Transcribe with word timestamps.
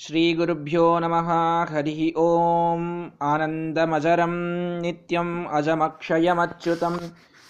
श्रीगुरुभ्यो 0.00 0.84
नमः 0.98 1.28
हरिः 1.70 2.00
ॐ 2.20 2.82
आनन्दमजरं 3.24 4.34
नित्यम् 4.82 5.32
अजमक्षयमच्युतम् 5.58 6.98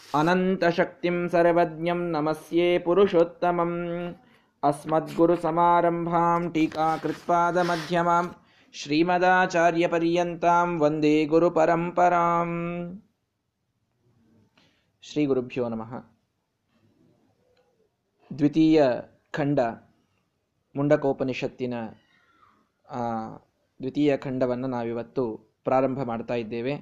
अनन्तशक्तिं 0.08 1.16
सर्वज्ञं 1.28 2.00
नमस्ये 2.12 2.68
पुरुषोत्तमम् 2.84 3.76
अस्मद्गुरुसमारम्भां 4.62 6.40
टीकाकृत्पादमध्यमां 6.54 8.24
श्रीमदाचार्यपर्यन्तां 8.74 10.68
वन्दे 10.84 11.16
गुरुपरम्पराम् 11.32 12.56
ಶ್ರೀಗುರುಭ್ಯೋ 15.04 15.64
ನಮಃ 15.72 15.90
ದ್ವಿತೀಯ 18.30 18.78
ಖಂಡ 19.34 19.60
ಮುಂಡಕೋಪನಿಷತ್ತಿನ 20.74 21.74
ದ್ವಿತೀಯ 23.81 24.17
ಖಂಡವನ್ನು 24.17 24.67
ನಾವಿವತ್ತು 24.67 25.23
ಪ್ರಾರಂಭ 25.63 26.03
ಮಾಡ್ತಾ 26.03 26.33
ಇದ್ದೇವೆ. 26.33 26.73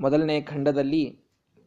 ಮೊದಲನೇ 0.00 0.40
ಖಂಡದಲ್ಲಿ, 0.40 1.04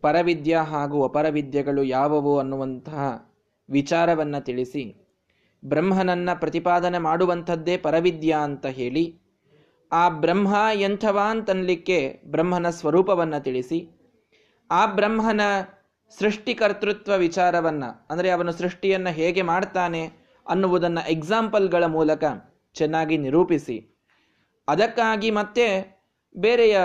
ಪರವಿದ್ಯೆ 0.01 0.55
ಹಾಗೂ 0.55 1.03
ಅಪರವಿದ್ಯೆಗಳು 1.03 1.83
ಯಾವುವು 1.83 2.39
ಅನ್ನುವಂತಹ 2.39 3.29
ವಿಚಾರವನ್ನು 3.69 4.45
ತಿಳಿಸಿ, 4.45 4.83
ಬ್ರಹ್ಮನನ್ನ 5.65 6.29
ಪ್ರತಿಪಾದನೆ 6.33 6.97
ಮಾಡುವಂಥದ್ದೇ 6.97 7.77
ಪರವಿದ್ಯಾ 7.77 8.37
ಅಂತ 8.39 8.65
ಹೇಳಿ, 8.65 9.21
ಆ 9.91 10.09
ಬ್ರಹ್ಮ 10.09 10.55
ಎಂಥವಾ 10.73 11.31
ಅಂತನ್ಲಿಕ್ಕೆ 11.31 12.21
ಬ್ರಹ್ಮನ 12.25 12.69
ಸ್ವರೂಪವನ್ನು 12.69 13.43
ತಿಳಿಸಿ, 13.43 13.79
ಆ 14.71 14.85
ಬ್ರಹ್ಮನ 14.85 15.41
ಸೃಷ್ಟಿಕರ್ತೃತ್ವ 16.19 17.13
ವಿಚಾರವನ್ನ, 17.17 17.83
ಅಂದರೆ 18.09 18.29
ಅವನು 18.29 18.51
ಸೃಷ್ಟಿಯನ್ನು 18.51 19.09
ಹೇಗೆ 19.09 19.41
ಮಾಡ್ತಾನೆ 19.41 20.28
ಅನ್ನುವುದನ್ನು 20.47 21.09
ಎಕ್ಸಾಂಪಲ್ಗಳ 21.09 21.85
ಮೂಲಕ 21.85 22.23
ಚೆನ್ನಾಗಿ 22.75 23.17
ನಿರೂಪಿಸಿ. 23.17 23.77
ಅದಕ್ಕಾಗಿ 24.67 25.31
ಮತ್ತೆ 25.31 25.65
ಬೇರೆಯ 26.35 26.77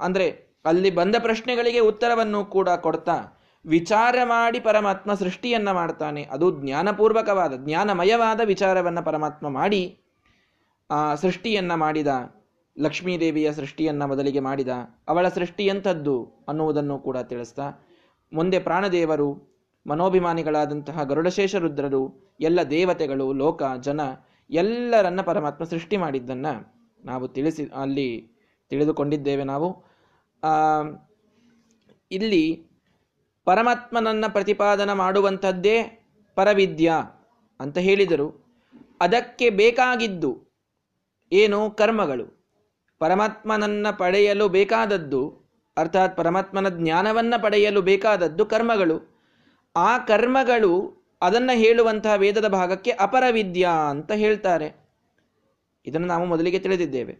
ಅಂದರೆ 0.00 0.26
ಅಲ್ಲಿ 0.64 0.90
ಬಂದ 0.90 1.16
ಪ್ರಶ್ನೆಗಳಿಗೆ 1.18 1.78
ಉತ್ತರವನ್ನು 1.78 2.44
ಕೂಡ 2.44 2.68
ಕೊಡ್ತಾ 2.68 3.16
ವಿಚಾರ 3.64 4.16
ಮಾಡಿ 4.24 4.60
ಪರಮಾತ್ಮ 4.60 5.14
ಸೃಷ್ಟಿಯನ್ನು 5.14 5.74
ಮಾಡ್ತಾನೆ. 5.74 6.22
ಅದು 6.24 6.46
ಜ್ಞಾನಪೂರ್ವಕವಾದ, 6.62 7.52
ಜ್ಞಾನಮಯವಾದ 7.64 8.40
ವಿಚಾರವನ್ನು 8.44 9.02
ಪರಮಾತ್ಮ 9.04 9.48
ಮಾಡಿ 9.48 9.82
ಸೃಷ್ಟಿಯನ್ನ 11.20 11.74
ಮಾಡಿದ, 11.74 12.08
ಲಕ್ಷ್ಮೀದೇವಿಯ 12.76 13.52
ಸೃಷ್ಟಿಯನ್ನು 13.52 14.06
ಮೊದಲಿಗೆ 14.08 14.40
ಮಾಡಿದ, 14.40 14.68
ಅವಳ 15.08 15.28
ಸೃಷ್ಟಿ 15.28 15.66
ಎಂಥದ್ದು 15.66 16.44
ಅನ್ನುವುದನ್ನು 16.48 16.98
ಕೂಡ 16.98 17.18
ತಿಳಿಸ್ತಾ 17.18 17.66
ಮುಂದೆ 18.32 18.58
ಪ್ರಾಣದೇವರು 18.58 19.53
ಮನೋಭಿಮಾನಿಗಳಾದಂತಹ 19.86 21.02
ಗರುಡಶೇಷ 21.02 21.54
ರುದ್ರರು 21.54 22.34
ಎಲ್ಲ 22.40 22.62
ದೇವತೆಗಳು, 22.62 23.32
ಲೋಕ, 23.32 23.62
ಜನ 23.80 24.00
ಎಲ್ಲರನ್ನ 24.50 25.20
ಪರಮಾತ್ಮ 25.20 25.64
ಸೃಷ್ಟಿ 25.64 25.96
ಮಾಡಿದ್ದನ್ನ 25.96 26.46
ನಾವು 27.04 27.28
ತಿಳಿಸಿ, 27.28 27.70
ಅಲ್ಲಿ 27.76 28.30
ತಿಳಿದುಕೊಂಡಿದ್ದೇವೆ 28.68 29.44
ನಾವು. 29.44 29.84
ಇಲ್ಲಿ 32.10 32.66
ಪರಮಾತ್ಮನನ್ನ 33.44 34.24
ಪ್ರತಿಪಾದನ 34.28 34.92
ಮಾಡುವಂಥದ್ದೇ 34.92 36.06
ಪರವಿದ್ಯಾ 36.34 36.94
ಅಂತ 37.60 37.78
ಹೇಳಿದರು. 37.78 38.44
ಅದಕ್ಕೆ 39.00 39.50
ಬೇಕಾಗಿದ್ದು 39.50 40.48
ಏನು? 41.32 41.70
ಕರ್ಮಗಳು. 41.70 42.44
ಪರಮಾತ್ಮನನ್ನ 42.98 43.86
ಪಡೆಯಲು 43.90 44.48
ಬೇಕಾದದ್ದು, 44.48 45.44
ಅರ್ಥಾತ್ 45.76 46.16
ಪರಮಾತ್ಮನ 46.16 46.68
ಜ್ಞಾನವನ್ನು 46.68 47.42
ಪಡೆಯಲು 47.42 47.82
ಬೇಕಾದದ್ದು 47.82 48.46
ಕರ್ಮಗಳು. 48.46 49.13
ಆ 49.76 49.90
ಕರ್ಮಗಳು 49.98 50.72
ಅದನ್ನ 51.22 51.50
ಹೇಳುವಂತಹ 51.54 52.14
ವೇದದ 52.14 52.48
ಭಾಗಕ್ಕೆ 52.48 52.90
ಅಪರವಿದ್ಯಾ 53.00 53.72
ಅಂತ 53.92 54.12
ಹೇಳ್ತಾರೆ. 54.12 54.68
ಇದನ್ನು 55.86 56.08
ನಾವು 56.08 56.24
ಮೊದಲಿಗೆ 56.24 56.58
ತಿಳಿದಿದ್ದೇವೆ. 56.58 57.14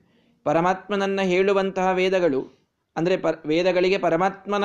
ಪರಮಾತ್ಮನನ್ನ 0.46 1.20
ಹೇಳುವಂತಹ 1.22 1.86
ವೇದಗಳು, 1.92 2.41
ಅಂದರೆ 2.96 3.14
ಪ 3.16 3.28
ವೇದಗಳಿಗೆ 3.46 3.98
ಪರಮಾತ್ಮನ 3.98 4.64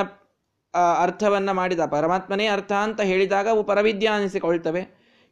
ಅರ್ಥವನ್ನು 1.04 1.54
ಮಾಡಿದ, 1.54 1.84
ಪರಮಾತ್ಮನೇ 1.86 2.48
ಅರ್ಥ 2.48 2.72
ಅಂತ 2.88 3.02
ಹೇಳಿದಾಗ 3.02 3.48
ಅವು 3.50 3.62
ಪರವಿದ್ಯಾ 3.64 4.12
ಅನಿಸಿಕೊಳ್ತವೆ. 4.14 4.82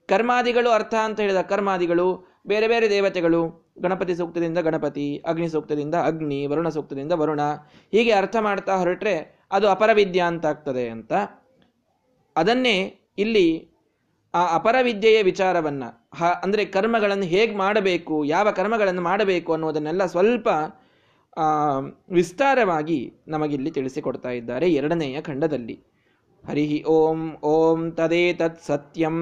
ಕರ್ಮಾದಿಗಳು 0.10 0.70
ಅರ್ಥ 0.70 0.94
ಅಂತ 1.04 1.20
ಹೇಳಿದ 1.20 1.42
ಕರ್ಮಾದಿಗಳು, 1.42 2.08
ಬೇರೆ 2.48 2.68
ಬೇರೆ 2.68 2.88
ದೇವತೆಗಳು, 2.90 3.42
ಗಣಪತಿ 3.82 4.14
ಸೂಕ್ತದಿಂದ 4.16 4.60
ಗಣಪತಿ, 4.60 5.08
ಅಗ್ನಿ 5.28 5.50
ಸೂಕ್ತದಿಂದ 5.50 5.96
ಅಗ್ನಿ, 6.06 6.40
ವರುಣ 6.48 6.70
ಸೂಕ್ತದಿಂದ 6.70 7.12
ವರುಣ, 7.12 7.42
ಹೀಗೆ 7.92 8.12
ಅರ್ಥ 8.12 8.36
ಮಾಡ್ತಾ 8.40 8.76
ಹೊರಟ್ರೆ 8.76 9.16
ಅದು 9.52 9.68
ಅಪರವಿದ್ಯಾ 9.70 10.26
ಅಂತ 10.26 10.46
ಆಗ್ತದೆ 10.46 10.86
ಅಂತ 10.90 11.14
ಅದನ್ನೇ 12.38 13.00
ಇಲ್ಲಿ 13.18 13.70
ಆ 14.34 14.56
ಅಪರವಿದ್ಯೆಯ 14.56 15.24
ವಿಚಾರವನ್ನು, 15.24 16.10
ಹ, 16.18 16.24
ಅಂದರೆ 16.44 16.66
ಕರ್ಮಗಳನ್ನು 16.66 17.24
ಹೇಗೆ 17.24 17.56
ಮಾಡಬೇಕು, 17.56 18.26
ಯಾವ 18.26 18.52
ಕರ್ಮಗಳನ್ನು 18.52 19.02
ಮಾಡಬೇಕು 19.02 19.54
ಅನ್ನೋದನ್ನೆಲ್ಲ 19.54 20.06
ಸ್ವಲ್ಪ 20.06 20.50
ವಿಸ್ತಾರವಾಗಿ 22.10 23.14
ನಮಗಿಲ್ಲಿ 23.28 23.72
ತಿಳಿಸಿಕೊಡ್ತಾ 23.72 24.30
ಇದ್ದಾರೆ 24.30 24.72
ಎರಡನೆಯ 24.72 25.22
ಖಂಡದಲ್ಲಿ. 25.22 25.84
ಹರಿ 26.48 26.84
ಓಂ 26.84 27.34
ಓಂ 27.44 27.92
ತದೇ 27.92 28.34
ತತ್ 28.34 28.64
ಸತ್ಯಂ. 28.64 29.18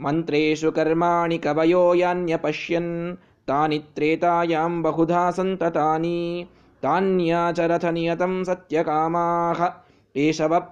ಮಂತ್ರೇಷು 0.00 0.72
ಕರ್ಮಾಣಿ 0.72 1.38
ಕವಯೋ 1.38 1.94
ಯಾನ್ಯ 1.94 2.36
ಪಶ್ಯನ್. 2.36 3.18
ತಾನಿ 3.46 3.78
ತ್ರೇತಾಯಾಂ 3.78 4.82
ಬಹುಧಾ 4.82 5.30
ಸಂತತಾನಿ. 5.30 6.48
ತಾನ್ಯಾಚರಥ 6.82 7.84
ನಿಯತಂ 7.84 8.44
ಸತ್ಯಕಾಮಾಹ. 8.44 9.89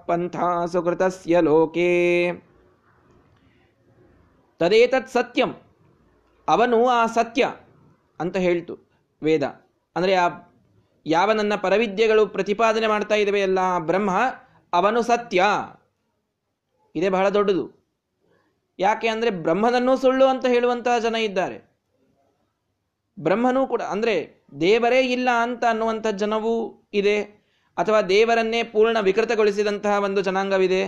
ಪಂಥ 0.09 0.35
ಸುಕೃತಸ್ಯ 0.71 1.41
ಲೋಕೆ. 1.41 1.89
ತದೇತತ್ 4.59 5.11
ಸತ್ಯಂ, 5.15 5.51
ಅವನು 6.47 6.77
ಆ 6.97 7.01
ಸತ್ಯ 7.17 7.43
ಅಂತ 8.19 8.37
ಹೇಳ್ತು 8.45 8.73
ವೇದ. 9.21 9.43
ಅಂದರೆ 9.95 10.13
ಆ 10.23 10.27
ಯಾವ 11.05 11.31
ನನ್ನ 11.31 11.53
ಪರವಿದ್ಯೆಗಳು 11.65 12.23
ಪ್ರತಿಪಾದನೆ 12.27 12.87
ಮಾಡ್ತಾ 12.87 13.15
ಇದ್ದಾವೆ 13.15 13.41
ಎಲ್ಲ 13.47 13.59
ಬ್ರಹ್ಮ, 13.89 14.11
ಅವನು 14.73 15.01
ಸತ್ಯ. 15.01 15.41
ಇದೇ 16.95 17.09
ಬಹಳ 17.09 17.27
ದೊಡ್ಡದು. 17.29 17.65
ಯಾಕೆ 18.79 19.07
ಅಂದರೆ 19.07 19.29
ಬ್ರಹ್ಮನನ್ನೂ 19.45 19.93
ಸುಳ್ಳು 19.97 20.25
ಅಂತ 20.25 20.45
ಹೇಳುವಂತಹ 20.45 20.97
ಜನ 20.97 21.15
ಇದ್ದಾರೆ. 21.27 21.57
ಬ್ರಹ್ಮನೂ 23.17 23.61
ಕೂಡ, 23.67 23.81
ಅಂದರೆ 23.93 24.15
ದೇವರೇ 24.61 25.01
ಇಲ್ಲ 25.15 25.29
ಅಂತ 25.45 25.63
ಅನ್ನುವಂಥ 25.71 26.07
ಜನವೂ 26.21 26.53
ಇದೆ. 26.93 27.17
ಅಥವಾ 27.77 28.01
ದೇವರನ್ನೇ 28.01 28.63
ಪೂರ್ಣ 28.63 28.97
ವಿಕೃತಗೊಳಿಸಿದಂತಹ 29.01 29.99
ಒಂದು 29.99 30.21
ಜನಾಂಗವಿದೆ, 30.21 30.83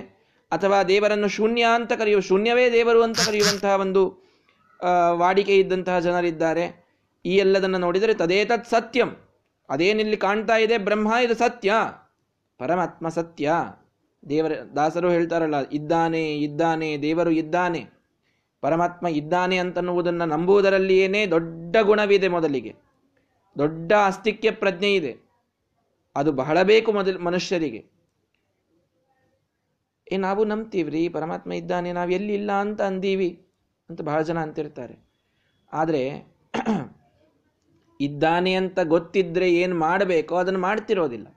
ಅಥವಾ 0.52 0.84
ದೇವರನ್ನು 0.84 1.28
ಶೂನ್ಯ 1.28 1.66
ಅಂತ 1.75 1.94
ಕರೆಯುವ 1.94 2.22
ಶೂನ್ಯವೇ 2.22 2.72
ದೇವರು 2.72 3.03
ಅಂತ 3.03 3.19
ಕರೆಯುವಂತಹ 3.25 3.80
ಒಂದು 3.80 4.03
ವಾಡಿಕೆ 5.14 5.58
ಇದ್ದಂತಹ 5.58 6.00
ಜನರಿದ್ದಾರೆ. 6.00 6.66
ಈ 7.25 7.36
ಎಲ್ಲದನ್ನು 7.36 7.78
ನೋಡಿದರೆ 7.78 8.14
ತದೇ 8.14 8.46
ತತ್ 8.46 8.66
ಸತ್ಯಂ. 8.66 9.09
ಅದೇನಿಲ್ಲಿ 9.69 10.18
ಕಾಣ್ತಾ 10.18 10.58
ಇದೆ 10.58 10.78
ಬ್ರಹ್ಮ, 10.78 11.14
ಇದು 11.24 11.36
ಸತ್ಯ. 11.36 11.74
ಪರಮಾತ್ಮ 12.59 13.09
ಸತ್ಯ. 13.09 13.53
ದೇವರ, 14.30 14.52
ದಾಸರು 14.75 15.09
ಹೇಳ್ತಾರಲ್ಲ, 15.09 15.56
ಇದ್ದಾನೆ 15.69 16.24
ಇದ್ದಾನೆ, 16.36 17.02
ದೇವರು 17.02 17.31
ಇದ್ದಾನೆ. 17.31 17.81
ಪರಮಾತ್ಮ 18.62 19.08
ಇದ್ದಾನೆ 19.08 19.58
ಅಂತನ್ನುವುದನ್ನು 19.58 20.25
ನಂಬುವುದರಲ್ಲಿಯೇನೇ 20.25 21.25
ದೊಡ್ಡ 21.25 21.78
ಗುಣವಿದೆ 21.81 22.28
ಮೊದಲಿಗೆ. 22.28 22.74
ದೊಡ್ಡ 23.58 23.92
ಅಸ್ತಿಕ್ಯ 24.06 24.52
ಪ್ರಜ್ಞೆ 24.52 24.94
ಇದೆ. 24.94 25.31
ಅದು 26.16 26.31
ಬಹಳ 26.31 26.61
ಬೇಕು 26.61 26.91
ಮೊದಲು 26.91 27.19
ಮನುಷ್ಯರಿಗೆ. 27.19 27.81
ಏ, 30.11 30.17
ನಾವು 30.17 30.45
ನಂಬ್ತೀವ್ರಿ, 30.45 31.09
ಪರಮಾತ್ಮ 31.09 31.53
ಇದ್ದಾನೆ, 31.53 31.94
ನಾವು 31.94 32.09
ಎಲ್ಲಿ 32.09 32.33
ಇಲ್ಲ 32.33 32.51
ಅಂತ 32.51 32.81
ಅಂದೀವಿ 32.81 33.47
ಅಂತ 33.89 34.01
ಬಹಳ 34.01 34.21
ಜನ 34.21 34.39
ಅಂತಿರ್ತಾರೆ. 34.39 34.95
ಆದರೆ, 35.73 36.33
ಇದ್ದಾನೆ 38.01 38.53
ಅಂತ 38.53 38.79
ಗೊತ್ತಿದ್ರೆ 38.79 39.53
ಏನು 39.53 39.75
ಮಾಡಬೇಕೋ 39.75 40.35
ಅದನ್ನು 40.35 40.59
ಮಾಡ್ತಿರೋದಿಲ್ಲ. 40.59 41.27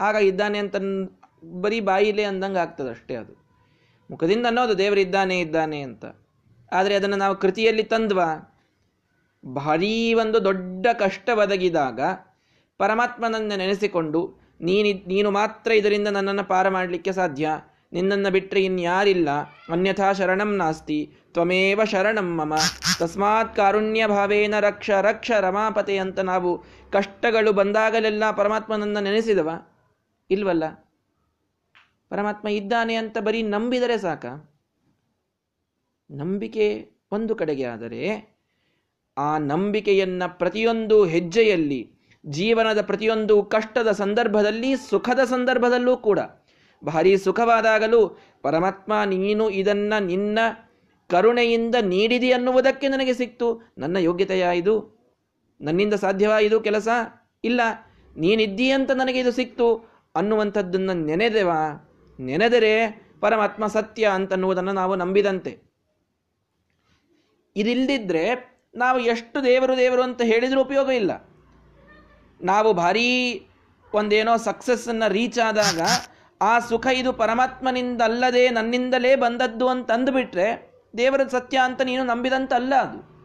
ಆಗ 0.00 0.14
ಇದ್ದಾನೆ 0.14 0.58
ಅಂತ 0.58 0.76
ಬರೀ 1.60 1.80
ಬಾಯಿಲೆ 1.80 2.24
ಅಂದಂಗೆ 2.24 2.58
ಆಗ್ತದೆ 2.58 2.90
ಅಷ್ಟೇ 2.90 3.14
ಅದು. 3.14 3.46
ಮುಖದಿಂದ 4.10 4.46
ಅನ್ನೋದು 4.46 4.78
ದೇವರಿದ್ದಾನೆ 4.78 5.40
ಇದ್ದಾನೆ 5.40 5.80
ಅಂತ. 5.80 6.04
ಆದರೆ 6.72 6.94
ಅದನ್ನು 6.94 7.16
ನಾವು 7.16 7.36
ಕೃತಿಯಲ್ಲಿ 7.36 7.82
ತಂದ್ವಾ? 7.82 8.28
ಭಾರೀ 9.44 10.14
ಒಂದು 10.14 10.44
ದೊಡ್ಡ 10.44 10.86
ಕಷ್ಟ 10.98 11.30
ಒದಗಿದಾಗ 11.34 12.00
ಪರಮಾತ್ಮನನ್ನು 12.78 13.56
ನೆನೆಸಿಕೊಂಡು, 13.56 14.40
ನೀನಿ, 14.60 15.04
ನೀನು 15.06 15.30
ಮಾತ್ರ 15.30 15.72
ಇದರಿಂದ 15.72 16.08
ನನ್ನನ್ನು 16.08 16.44
ಪಾರ 16.44 16.68
ಮಾಡಲಿಕ್ಕೆ 16.68 17.12
ಸಾಧ್ಯ. 17.12 17.50
ನಿನ್ನನ್ನು 17.92 18.30
ಬಿಟ್ಟರೆ 18.30 18.64
ಇನ್ಯಾರಿಲ್ಲ. 18.64 19.28
ಅನ್ಯಥಾ 19.70 20.12
ಶರಣಂ 20.12 20.56
ನಾಸ್ತಿ. 20.56 21.12
ತ್ವಮೇವ 21.32 21.84
ಶರಣಂ 21.84 22.36
ಮಮ. 22.36 22.54
ತಸ್ಮಾತ್ 22.98 23.56
ಕಾರುಣ್ಯ 23.56 24.06
ಭಾವೇನ 24.06 24.54
ರಕ್ಷ 24.60 24.90
ರಕ್ಷ 24.90 25.30
ರಮಾಪತೆ 25.30 25.98
ಅಂತ 25.98 26.20
ನಾವು 26.20 26.64
ಕಷ್ಟಗಳು 26.92 27.52
ಬಂದಾಗಲೆಲ್ಲ 27.52 28.30
ಪರಮಾತ್ಮನನ್ನು 28.30 29.00
ನೆನೆಸಿದವ? 29.00 29.50
ಇಲ್ವಲ್ಲ? 30.30 30.70
ಪರಮಾತ್ಮ 32.08 32.48
ಇದ್ದಾನೆ 32.48 32.94
ಅಂತ 32.94 33.18
ಬರೀ 33.18 33.42
ನಂಬಿದರೆ 33.42 33.98
ಸಾಕ. 33.98 34.26
ನಂಬಿಕೆ 36.10 36.90
ಒಂದು 37.12 37.34
ಕಡೆಗೆ 37.34 37.64
ಆದರೆ, 37.64 38.34
ಆ 39.18 39.38
ನಂಬಿಕೆಯನ್ನು 39.38 40.38
ಪ್ರತಿಯೊಂದು 40.38 41.04
ಹೆಜ್ಜೆಯಲ್ಲಿ 41.04 41.95
ಜೀವನದ 42.28 42.80
ಪ್ರತಿಯೊಂದು 42.80 43.42
ಕಷ್ಟದ 43.42 43.90
ಸಂದರ್ಭದಲ್ಲಿ, 43.90 44.76
ಸುಖದ 44.76 45.24
ಸಂದರ್ಭದಲ್ಲೂ 45.24 45.96
ಕೂಡ. 45.96 46.18
ಭಾರಿ 46.84 47.18
ಸುಖವಾದಾಗಲೂ, 47.18 48.18
ಪರಮಾತ್ಮ, 48.42 48.92
ನೀನು 49.04 49.50
ಇದನ್ನ 49.50 49.94
ನಿನ್ನ 50.00 50.38
ಕರುಣೆಯಿಂದ 51.10 51.74
ನೀಡಿದಿ 51.74 52.32
ಅನ್ನುವುದಕ್ಕೆ 52.32 52.88
ನನಗೆ 52.88 53.14
ಸಿಕ್ತು. 53.14 53.74
ನನ್ನ 53.78 53.96
ಯೋಗ್ಯತೆಯ 53.96 54.46
ಇದು? 54.54 54.96
ನನ್ನಿಂದ 55.60 55.94
ಸಾಧ್ಯವಾ 55.94 56.38
ಇದು 56.38 56.60
ಕೆಲಸ? 56.60 56.88
ಇಲ್ಲ. 57.44 57.60
ನೀನಿದ್ದೀ 58.16 58.70
ಅಂತ 58.70 58.90
ನನಗೆ 58.90 59.18
ಇದು 59.18 59.32
ಸಿಕ್ತು. 59.32 59.76
ಅನ್ನುವಂಥದ್ದನ್ನು 60.16 60.92
ನೆನೆದೆವಾ? 60.92 61.90
ನೆನೆದರೆ 62.20 63.06
ಪರಮಾತ್ಮ 63.20 63.66
ಸತ್ಯ 63.66 64.08
ಅಂತನ್ನುವುದನ್ನು 64.14 64.72
ನಾವು 64.72 64.96
ನಂಬಿದಂತೆ. 64.96 65.58
ಇದಿಲ್ಲದಿದ್ದರೆ 67.56 68.58
ನಾವು 68.74 68.98
ಎಷ್ಟು 68.98 69.44
ದೇವರು 69.44 69.76
ದೇವರು 69.76 70.02
ಅಂತ 70.02 70.22
ಹೇಳಿದರೂ 70.22 70.60
ಉಪಯೋಗ 70.60 70.88
ಇಲ್ಲ. 70.88 71.35
ನಾವು 72.40 72.72
ಭಾರೀ 72.72 73.46
ಒಂದೇನೋ 73.94 74.36
ಸಕ್ಸಸ್ಸನ್ನು 74.36 75.12
ರೀಚ್ 75.12 75.38
ಆದಾಗ 75.38 75.80
ಆ 76.42 76.58
ಸುಖ 76.58 76.86
ಇದು 76.86 77.12
ಪರಮಾತ್ಮನಿಂದಲ್ಲದೆ 77.12 78.50
ನನ್ನಿಂದಲೇ 78.50 79.16
ಬಂದದ್ದು 79.16 79.68
ಅಂತ 79.68 79.90
ಅಂದುಬಿಟ್ರೆ 79.90 80.72
ದೇವರ 80.96 81.20
ಸತ್ಯ 81.30 81.58
ಅಂತ 81.58 81.82
ನೀನು 81.82 82.04
ನಂಬಿದಂತಲ್ಲ 82.04 82.74
ಅದು. 82.74 83.16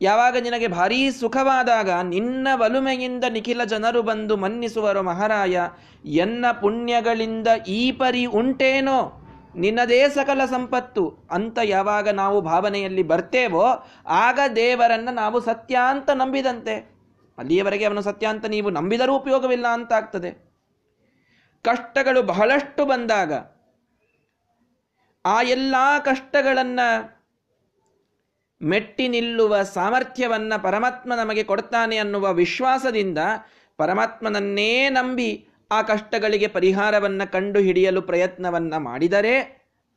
ಯಾವಾಗ 0.00 0.36
ನಿನಗೆ 0.36 0.68
ಭಾರೀ 0.68 1.10
ಸುಖವಾದಾಗ 1.10 1.90
ನಿನ್ನ 1.90 2.48
ವಲುಮೆಯಿಂದ 2.54 3.24
ನಿಖಿಲ 3.30 3.64
ಜನರು 3.64 4.02
ಬಂದು 4.02 4.36
ಮನ್ನಿಸುವರು 4.36 5.02
ಮಹಾರಾಯ, 5.02 5.60
ಎನ್ನ 6.04 6.44
ಪುಣ್ಯಗಳಿಂದ 6.60 7.48
ಈ 7.68 7.92
ಪರಿ 7.92 8.24
ಉಂಟೇನೋ? 8.24 9.28
ನಿನ್ನದೇ 9.56 10.08
ಸಕಲ 10.08 10.44
ಸಂಪತ್ತು. 10.44 11.28
ಅಂತ 11.30 11.58
ಯಾವಾಗ 11.64 12.08
ನಾವು 12.08 12.40
ಭಾವನೆಯಲ್ಲಿ 12.40 13.02
ಬರ್ತೇವೋ, 13.02 13.86
ಆಗ 14.06 14.40
ದೇವರನ್ನು 14.56 15.14
ನಾವು 15.14 15.40
ಸತ್ಯ 15.40 15.78
ಅಂತ 15.88 16.10
ನಂಬಿದಂತೆ. 16.10 16.91
ಅಲ್ಲಿಯವರೆಗೆ 17.42 17.84
ಅವನು 17.84 18.02
ಸತ್ಯ 18.02 18.26
ಅಂತ 18.26 18.46
ನೀವು 18.46 18.70
ನಂಬಿದರೂ 18.70 19.16
ಉಪಯೋಗವಿಲ್ಲ 19.16 19.66
ಅಂತ 19.66 19.92
ಆಗ್ತದೆ 19.92 20.30
ಕಷ್ಟಗಳು 21.64 22.22
ಬಹಳಷ್ಟು 22.22 22.84
ಬಂದಾಗ 22.86 23.32
ಆ 25.24 25.42
ಎಲ್ಲ 25.42 25.74
ಕಷ್ಟಗಳನ್ನ 26.04 26.80
ಮೆಟ್ಟಿ 28.60 29.08
ನಿಲ್ಲುವ 29.08 29.62
ಸಾಮರ್ಥ್ಯವನ್ನ 29.62 30.52
ಪರಮಾತ್ಮ 30.56 31.14
ನಮಗೆ 31.14 31.44
ಕೊಡ್ತಾನೆ 31.44 31.96
ಅನ್ನುವ 31.96 32.32
ವಿಶ್ವಾಸದಿಂದ 32.32 33.18
ಪರಮಾತ್ಮನನ್ನೇ 33.78 34.88
ನಂಬಿ 34.88 35.30
ಆ 35.70 35.82
ಕಷ್ಟಗಳಿಗೆ 35.82 36.46
ಪರಿಹಾರವನ್ನ 36.46 37.22
ಕಂಡು 37.24 37.58
ಹಿಡಿಯಲು 37.58 38.02
ಪ್ರಯತ್ನವನ್ನ 38.02 38.76
ಮಾಡಿದರೆ 38.76 39.34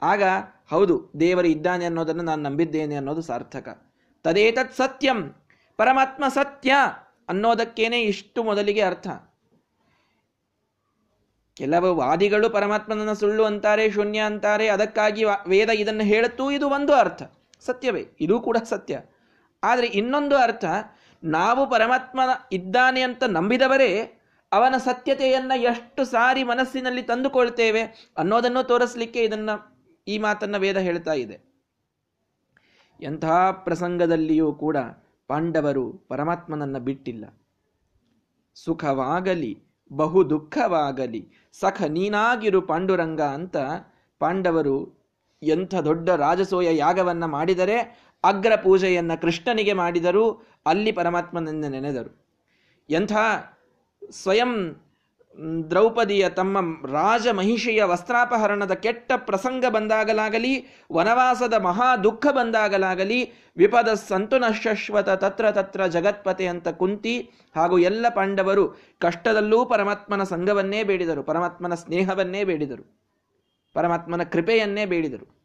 ಆಗ 0.01 0.23
ಹೌದು, 0.69 0.95
ದೇವರು 1.19 1.47
ಇದ್ದಾನೆ 1.47 1.85
ಅನ್ನೋದನ್ನು 1.85 2.23
ನಾನು 2.23 2.41
ನಂಬಿದ್ದೇನೆ 2.41 2.95
ಅನ್ನೋದು 2.95 3.21
ಸಾರ್ಥಕ. 3.21 3.67
ತದೇತತ್ 4.25 4.73
ಸತ್ಯಂ, 4.73 5.19
ಪರಮಾತ್ಮ 5.79 6.27
ಸತ್ಯ. 6.27 6.73
ಅನ್ನೋದಕ್ಕೇನೆ 7.29 8.01
ಇಷ್ಟು 8.01 8.43
ಮೊದಲಿಗೆ 8.43 8.81
ಅರ್ಥ. 8.81 9.07
ಕೆಲವು 11.55 11.95
ವಾದಿಗಳು 11.95 12.49
ಪರಮಾತ್ಮನನ್ನ 12.49 13.13
ಸುಳ್ಳು 13.13 13.43
ಅಂತಾರೆ, 13.43 13.91
ಶೂನ್ಯ 13.91 14.19
ಅಂತಾರೆ, 14.19 14.67
ಅದಕ್ಕಾಗಿ 14.67 15.23
ವೇದ 15.47 15.69
ಇದನ್ನು 15.69 16.03
ಹೇಳುತ್ತೂ 16.03 16.51
ಇದು 16.51 16.69
ಒಂದು 16.69 16.93
ಅರ್ಥ. 16.93 17.23
ಸತ್ಯವೇ, 17.59 18.07
ಇದು 18.21 18.39
ಕೂಡ 18.39 18.57
ಸತ್ಯ. 18.63 19.01
ಆದರೆ 19.63 19.87
ಇನ್ನೊಂದು 19.87 20.35
ಅರ್ಥ, 20.37 20.65
ನಾವು 21.23 21.69
ಪರಮಾತ್ಮನ 21.69 22.29
ಇದ್ದಾನೆ 22.51 23.01
ಅಂತ 23.01 23.23
ನಂಬಿದವರೇ 23.23 24.21
ಅವನ 24.51 24.77
ಸತ್ಯತೆಯನ್ನು 24.77 25.59
ಎಷ್ಟು 25.59 26.05
ಸಾರಿ 26.05 26.43
ಮನಸ್ಸಿನಲ್ಲಿ 26.43 27.01
ತಂದುಕೊಳ್ತೇವೆ 27.01 27.81
ಅನ್ನೋದನ್ನು 28.17 28.63
ತೋರಿಸಲಿಕ್ಕೆ 28.63 29.23
ಇದನ್ನ 29.23 29.49
ಈ 30.07 30.17
ಮಾತನ್ನ 30.17 30.57
ವೇದ 30.57 30.77
ಹೇಳ್ತಾ 30.77 31.13
ಇದೆ. 31.13 31.55
ಎಂಥ 33.01 33.25
ಪ್ರಸಂಗದಲ್ಲಿಯೂ 33.51 34.53
ಕೂಡ 34.53 34.77
ಪಾಂಡವರು 35.27 35.91
ಪರಮಾತ್ಮನನ್ನ 35.91 36.77
ಬಿಟ್ಟಿಲ್ಲ. 36.77 37.25
ಸುಖವಾಗಲಿ, 38.55 39.63
ಬಹು 39.93 40.29
ದುಃಖವಾಗಲಿ, 40.29 41.29
ಸಖ 41.53 41.81
ನೀನಾಗಿರು 41.81 42.61
ಪಾಂಡುರಂಗ 42.61 43.21
ಅಂತ 43.21 43.55
ಪಾಂಡವರು 44.19 45.05
ಎಂಥ 45.43 45.75
ದೊಡ್ಡ 45.75 46.09
ರಾಜಸೋಯ 46.09 46.77
ಯಾಗವನ್ನ 46.77 47.25
ಮಾಡಿದರೆ 47.25 48.05
ಅಗ್ರ 48.23 48.55
ಪೂಜೆಯನ್ನು 48.55 49.21
ಕೃಷ್ಣನಿಗೆ 49.21 49.73
ಮಾಡಿದರು 49.73 50.47
ಅಲ್ಲಿ 50.65 50.91
ಪರಮಾತ್ಮನನ್ನ 50.91 51.65
ನೆನೆದರು. 51.67 52.25
ಎಂಥ 52.89 53.11
ಸ್ವಯಂ 54.11 54.81
ದ್ರೌಪದಿಯ 55.69 56.29
ತಮ್ಮ 56.29 56.87
ರಾಜ 56.87 57.27
ಮಹಿಷಿಯ 57.27 57.83
ವಸ್ತ್ರಾಪಹರಣದ 57.83 58.71
ಕೆಟ್ಟ 58.71 59.11
ಪ್ರಸಂಗ 59.15 59.65
ಬಂದಾಗಲಾಗಲಿ, 59.69 60.65
ವನವಾಸದ 60.91 61.53
ಮಹಾ 61.53 61.95
ದುಃಖ 61.95 62.27
ಬಂದಾಗಲಾಗಲಿ, 62.31 63.31
ವಿಪದ 63.57 63.93
ಸಂತು 63.93 64.39
ತತ್ರ 65.03 65.51
ತತ್ರ 65.51 65.85
ಜಗತ್ಪತೆ 65.85 66.47
ಅಂತ 66.47 66.67
ಕುಂತಿ 66.67 67.31
ಹಾಗೂ 67.55 67.77
ಎಲ್ಲ 67.77 68.05
ಪಾಂಡವರು 68.09 68.79
ಕಷ್ಟದಲ್ಲೂ 68.99 69.65
ಪರಮಾತ್ಮನ 69.65 70.23
ಸಂಘವನ್ನೇ 70.23 70.83
ಬೇಡಿದರು, 70.83 71.23
ಪರಮಾತ್ಮನ 71.23 71.73
ಸ್ನೇಹವನ್ನೇ 71.73 72.43
ಬೇಡಿದರು, 72.43 72.99
ಪರಮಾತ್ಮನ 73.73 74.23
ಕೃಪೆಯನ್ನೇ 74.23 74.85
ಬೇಡಿದರು. 74.85 75.35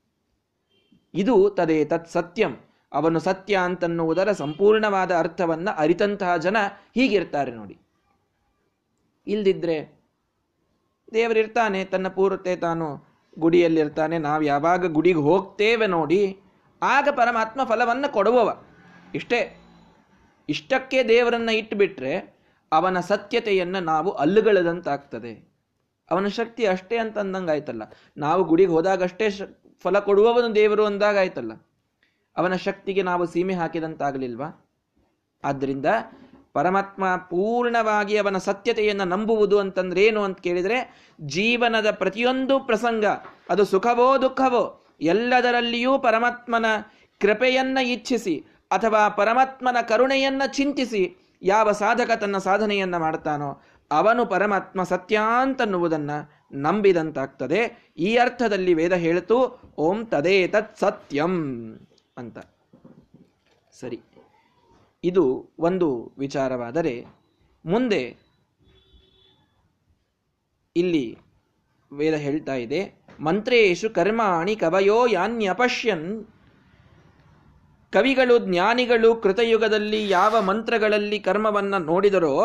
ಇದು 1.15 1.51
ತದೇ 1.51 1.85
ತತ್ 1.85 2.09
ಸತ್ಯಂ. 2.09 2.61
ಅವನು 2.93 3.21
ಸತ್ಯ 3.21 3.57
ಅಂತನ್ನುವುದರ 3.57 4.33
ಸಂಪೂರ್ಣವಾದ 4.33 5.13
ಅರ್ಥವನ್ನು 5.17 5.77
ಅರಿತಂತಹ 5.77 6.37
ಜನ 6.37 6.57
ಹೀಗಿರ್ತಾರೆ 6.95 7.53
ನೋಡಿ. 7.53 7.79
ಇಲ್ದಿದ್ರೆ 9.35 9.77
ದೇವರಿರ್ತಾನೆ 11.15 11.81
ತನ್ನ 11.85 12.09
ಪೂರ್ವತೆ 12.09 12.53
ತಾನು 12.56 12.87
ಗುಡಿಯಲ್ಲಿರ್ತಾನೆ. 13.38 14.17
ನಾವು 14.19 14.43
ಯಾವಾಗ 14.43 14.93
ಗುಡಿಗೆ 14.93 15.23
ಹೋಗ್ತೇವೆ 15.29 15.87
ನೋಡಿ, 15.87 16.21
ಆಗ 16.82 17.09
ಪರಮಾತ್ಮ 17.17 17.61
ಫಲವನ್ನು 17.65 18.09
ಕೊಡುವವ. 18.12 18.49
ಇಷ್ಟೇ, 19.15 19.41
ಇಷ್ಟಕ್ಕೆ 20.49 20.99
ದೇವರನ್ನ 21.09 21.50
ಇಟ್ಟುಬಿಟ್ರೆ 21.50 22.12
ಅವನ 22.73 23.00
ಸತ್ಯತೆಯನ್ನು 23.00 23.81
ನಾವು 23.81 24.11
ಅಲ್ಲುಗಳದಂತಾಗ್ತದೆ. 24.23 25.33
ಅವನ 26.11 26.26
ಶಕ್ತಿ 26.38 26.62
ಅಷ್ಟೇ 26.67 26.97
ಅಂತ 26.97 27.17
ಅಂದಂಗಾಯ್ತಲ್ಲ 27.19 27.83
ನಾವು 28.17 28.41
ಗುಡಿಗೆ 28.44 28.73
ಹೋದಾಗಷ್ಟೇ 28.73 29.26
ಫಲ 29.83 29.99
ಕೊಡುವವನು 29.99 30.49
ದೇವರು 30.55 30.85
ಅಂದಾಗಾಯ್ತಲ್ಲ. 30.85 31.53
ಅವನ 32.37 32.55
ಶಕ್ತಿಗೆ 32.56 33.03
ನಾವು 33.03 33.25
ಸೀಮೆ 33.26 33.55
ಹಾಕಿದಂತಾಗಲಿಲ್ವಾ? 33.55 34.49
ಆದ್ದರಿಂದ 35.44 35.87
ಪರಮಾತ್ಮ 36.52 37.17
ಪೂರ್ಣವಾಗಿ 37.17 38.17
ಅವನ 38.17 38.38
ಸತ್ಯತೆಯನ್ನು 38.38 39.05
ನಂಬುವುದು 39.05 39.58
ಅಂತಂದ್ರೆ 39.58 40.05
ಏನು 40.05 40.23
ಅಂತ 40.23 40.41
ಕೇಳಿದರೆ, 40.41 41.08
ಜೀವನದ 41.20 41.91
ಪ್ರತಿಯೊಂದು 41.91 42.61
ಪ್ರಸಂಗ, 42.61 43.05
ಅದು 43.50 43.64
ಸುಖವೋ 43.64 44.23
ದುಃಖವೋ, 44.23 44.82
ಎಲ್ಲದರಲ್ಲಿಯೂ 45.00 45.99
ಪರಮಾತ್ಮನ 45.99 46.67
ಕೃಪೆಯನ್ನ 47.20 47.79
ಇಚ್ಛಿಸಿ 47.79 48.44
ಅಥವಾ 48.70 49.08
ಪರಮಾತ್ಮನ 49.08 49.76
ಕರುಣೆಯನ್ನ 49.88 50.43
ಚಿಂತಿಸಿ 50.47 51.17
ಯಾವ 51.43 51.73
ಸಾಧಕ 51.73 52.11
ತನ್ನ 52.11 52.38
ಸಾಧನೆಯನ್ನ 52.38 52.97
ಮಾಡ್ತಾನೋ, 52.97 53.62
ಅವನು 53.91 54.26
ಪರಮಾತ್ಮ 54.26 54.82
ಸತ್ಯ 54.82 55.20
ಅಂತನ್ನುವುದನ್ನ 55.43 56.11
ನಂಬಿದಂತಾಗ್ತದೆ. 56.52 57.93
ಈ 57.99 58.17
ಅರ್ಥದಲ್ಲಿ 58.17 58.75
ವೇದ 58.75 58.93
ಹೇಳಿತು, 58.93 59.61
ಓಂ 59.79 60.06
ತದೇ 60.06 60.49
ತತ್ 60.49 60.79
ಸತ್ಯಂ 60.79 61.79
ಅಂತ. 62.17 62.38
ಸರಿ. 63.81 64.00
ಇದು 65.04 65.54
ಒಂದು 65.59 66.14
ವಿಚಾರವಾದರೆ 66.19 67.07
ಮುಂದೆ 67.64 68.16
ಇಲ್ಲಿ 70.76 71.19
ವೇದ 71.92 72.14
ಹೇಳ್ತಾ 72.14 72.54
ಇದೆ, 72.54 72.80
ಮಂತ್ರೇಶು 73.21 73.90
ಕರ್ಮಾಣಿ 73.90 74.57
ಕವಯೋ 74.57 75.07
ಯಾನ್ಯಪಶ್ಯನ್. 75.07 76.26
ಕವಿಗಳು 77.92 78.38
ಜ್ಞಾನಿಗಳು 78.38 79.16
ಕೃತಯುಗದಲ್ಲಿ 79.16 80.09
ಯಾವ 80.09 80.40
ಮಂತ್ರಗಳಲ್ಲಿ 80.40 81.19
ಕರ್ಮವನ್ನು 81.21 81.78
ನೋಡಿದರೋ 81.78 82.37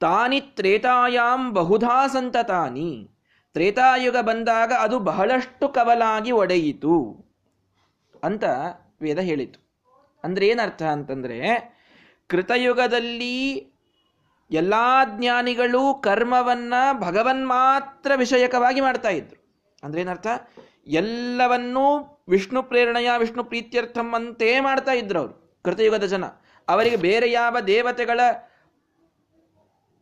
ತಾನಿ 0.00 0.40
ತ್ರೇತಾಯಾಂ 0.40 1.52
ಬಹುಧಾ 1.54 2.06
ಸಂತತಾನಿ 2.06 3.10
ತ್ರೇತಾಯುಗ 3.52 4.16
ಬಂದಾಗ 4.20 4.72
ಅದು 4.80 4.98
ಬಹಳಷ್ಟು 4.98 5.68
ಕವಲಾಗಿ 5.68 6.30
ಒಡೆಯಿತು 6.30 6.96
ಅಂತ 8.24 8.44
ವೇದ 9.00 9.18
ಹೇಳಿತು. 9.18 9.63
ಅಂದ್ರೆ 10.24 10.46
ಏನರ್ಥ 10.48 10.82
ಅಂತಂದ್ರೆ, 10.82 11.74
ಕೃತಯುಗದಲ್ಲಿ 12.26 13.52
ಎಲ್ಲ 14.50 14.74
ಜ್ಞಾನಿಗಳು 15.18 15.94
ಕರ್ಮವನ್ನ 15.94 16.74
ಭಗವನ್ 16.98 17.48
ಮಾತ್ರ 17.48 18.12
ವಿಷಯಕವಾಗಿ 18.16 18.80
ಮಾಡ್ತಾ 18.80 19.08
ಇದ್ರು. 19.08 19.44
ಅಂದ್ರೆ 19.82 20.00
ಏನರ್ಥ 20.00 20.26
ಎಲ್ಲವನ್ನೂ 20.86 22.14
ವಿಷ್ಣು 22.28 22.62
ಪ್ರೇರಣೆಯ, 22.62 23.10
ವಿಷ್ಣು 23.18 23.44
ಪ್ರೀತ್ಯರ್ಥಂ 23.44 24.14
ಅಂತೇ 24.14 24.60
ಮಾಡ್ತಾ 24.60 24.92
ಇದ್ರು 24.92 25.18
ಅವರು, 25.18 25.62
ಕೃತಯುಗದ 25.64 26.04
ಜನ. 26.04 26.24
ಅವರಿಗೆ 26.68 26.96
ಬೇರೆ 26.96 27.30
ಯಾವ 27.30 27.60
ದೇವತೆಗಳ 27.60 28.20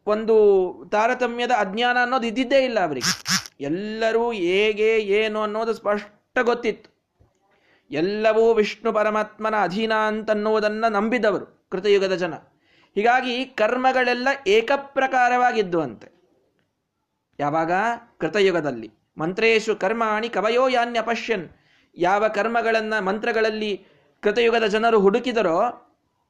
ಒಂದು 0.06 0.88
ತಾರತಮ್ಯದ 0.92 1.50
ಅಜ್ಞಾನ 1.50 2.02
ಅನ್ನೋದು 2.02 2.26
ಇದ್ದಿದ್ದೇ 2.26 2.64
ಇಲ್ಲ 2.64 2.80
ಅವರಿಗೆ. 2.80 3.22
ಎಲ್ಲರೂ 3.60 4.32
ಹೇಗೆ, 4.32 4.98
ಏನು 4.98 5.42
ಅನ್ನೋದು 5.42 5.72
ಸ್ಪಷ್ಟ 5.72 6.38
ಗೊತ್ತಿತ್ತು. 6.42 6.91
ಎಲ್ಲವೂ 7.92 8.54
ವಿಷ್ಣು 8.54 8.92
ಪರಮಾತ್ಮನ 8.92 9.54
ಅಧೀನ 9.62 9.92
ಅಂತನ್ನುವುದನ್ನು 10.06 10.88
ನಂಬಿದವರು 10.92 11.68
ಕೃತಯುಗದ 11.70 12.14
ಜನ. 12.14 12.34
ಹೀಗಾಗಿ 12.94 13.44
ಕರ್ಮಗಳೆಲ್ಲ 13.44 14.28
ಏಕಪ್ರಕಾರವಾಗಿದ್ದುವಂತೆ. 14.46 16.08
ಯಾವಾಗ? 17.38 17.70
ಕೃತಯುಗದಲ್ಲಿ. 18.18 18.90
ಮಂತ್ರೇಶು 19.18 19.76
ಕರ್ಮಾಣಿ 19.76 20.28
ಕವಯೋ 20.28 20.68
ಯಾನ್ಯಪಶ್ಯನ್ 20.68 21.48
ಯಾವ 21.96 22.28
ಕರ್ಮಗಳನ್ನು 22.28 23.04
ಮಂತ್ರಗಳಲ್ಲಿ 23.04 23.86
ಕೃತಯುಗದ 24.22 24.64
ಜನರು 24.64 25.00
ಹುಡುಕಿದರೋ, 25.00 25.58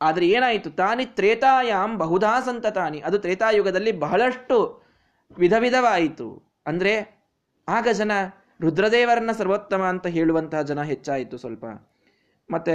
ಆದರೆ 0.02 0.26
ಏನಾಯಿತು? 0.28 0.70
ತಾನಿ 0.70 1.04
ತ್ರೇತಾಯಾಂ 1.06 1.98
ಬಹುಧಾ 1.98 2.40
ಸಂತತಾನಿ. 2.40 3.00
ಅದು 3.00 3.18
ತ್ರೇತಾಯುಗದಲ್ಲಿ 3.18 3.92
ಬಹಳಷ್ಟು 3.92 4.56
ವಿಧ 5.38 5.54
ವಿಧವಾಯಿತು 5.58 6.28
ಅಂದರೆ 6.66 6.94
ಆಗ 7.68 7.88
ಜನ 7.92 8.12
ರುದ್ರದೇವರನ್ನ 8.62 9.32
ಸರ್ವೋತ್ತಮ 9.32 9.82
ಅಂತ 9.82 10.06
ಹೇಳುವಂತಹ 10.06 10.62
ಜನ 10.62 10.82
ಹೆಚ್ಚಾಯಿತು 10.82 11.38
ಸ್ವಲ್ಪ. 11.38 11.64
ಮತ್ತೆ 12.50 12.74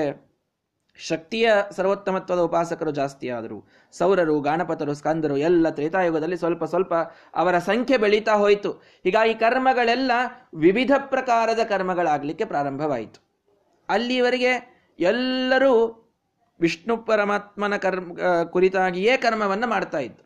ಶಕ್ತಿಯ 1.00 1.48
ಸರ್ವೋತ್ತಮತ್ವದ 1.72 2.40
ಉಪಾಸಕರು 2.40 2.92
ಜಾಸ್ತಿ 2.92 3.30
ಆದರು. 3.30 3.58
ಸೌರರು, 3.92 4.42
ಗಾಣಪತರು, 4.42 4.94
ಸ್ಕಂದರು 4.94 5.38
ಎಲ್ಲ 5.38 5.70
ತ್ರೇತಾಯುಗದಲ್ಲಿ 5.70 6.38
ಸ್ವಲ್ಪ 6.38 6.64
ಸ್ವಲ್ಪ 6.64 6.94
ಅವರ 7.36 7.58
ಸಂಖ್ಯೆ 7.58 7.98
ಬೆಳೀತಾ 7.98 8.34
ಹೋಯಿತು. 8.34 8.72
ಹೀಗಾಗಿ 8.72 9.34
ಕರ್ಮಗಳೆಲ್ಲ 9.34 10.12
ವಿವಿಧ 10.56 10.92
ಪ್ರಕಾರದ 10.98 11.60
ಕರ್ಮಗಳಾಗಲಿಕ್ಕೆ 11.64 12.46
ಪ್ರಾರಂಭವಾಯಿತು. 12.46 13.20
ಅಲ್ಲಿವರೆಗೆ 13.90 14.54
ಎಲ್ಲರೂ 15.00 15.74
ವಿಷ್ಣು 16.60 16.98
ಪರಮಾತ್ಮನ 16.98 17.78
ಕರ್ಮ 17.78 18.14
ಕುರಿತಾಗಿಯೇ 18.44 19.18
ಕರ್ಮವನ್ನು 19.18 19.68
ಮಾಡ್ತಾ 19.68 19.98
ಇತ್ತು 19.98 20.24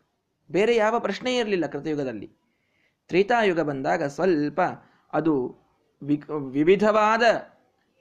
ಬೇರೆ 0.52 0.76
ಯಾವ 0.76 1.00
ಪ್ರಶ್ನೆ 1.00 1.38
ಇರಲಿಲ್ಲ 1.38 1.66
ಕೃತಯುಗದಲ್ಲಿ. 1.66 2.30
ತ್ರೇತಾಯುಗ 3.08 3.60
ಬಂದಾಗ 3.60 4.04
ಸ್ವಲ್ಪ 4.04 4.62
ಅದು 5.14 5.58
ವಿವಿಧವಾದ 6.32 7.24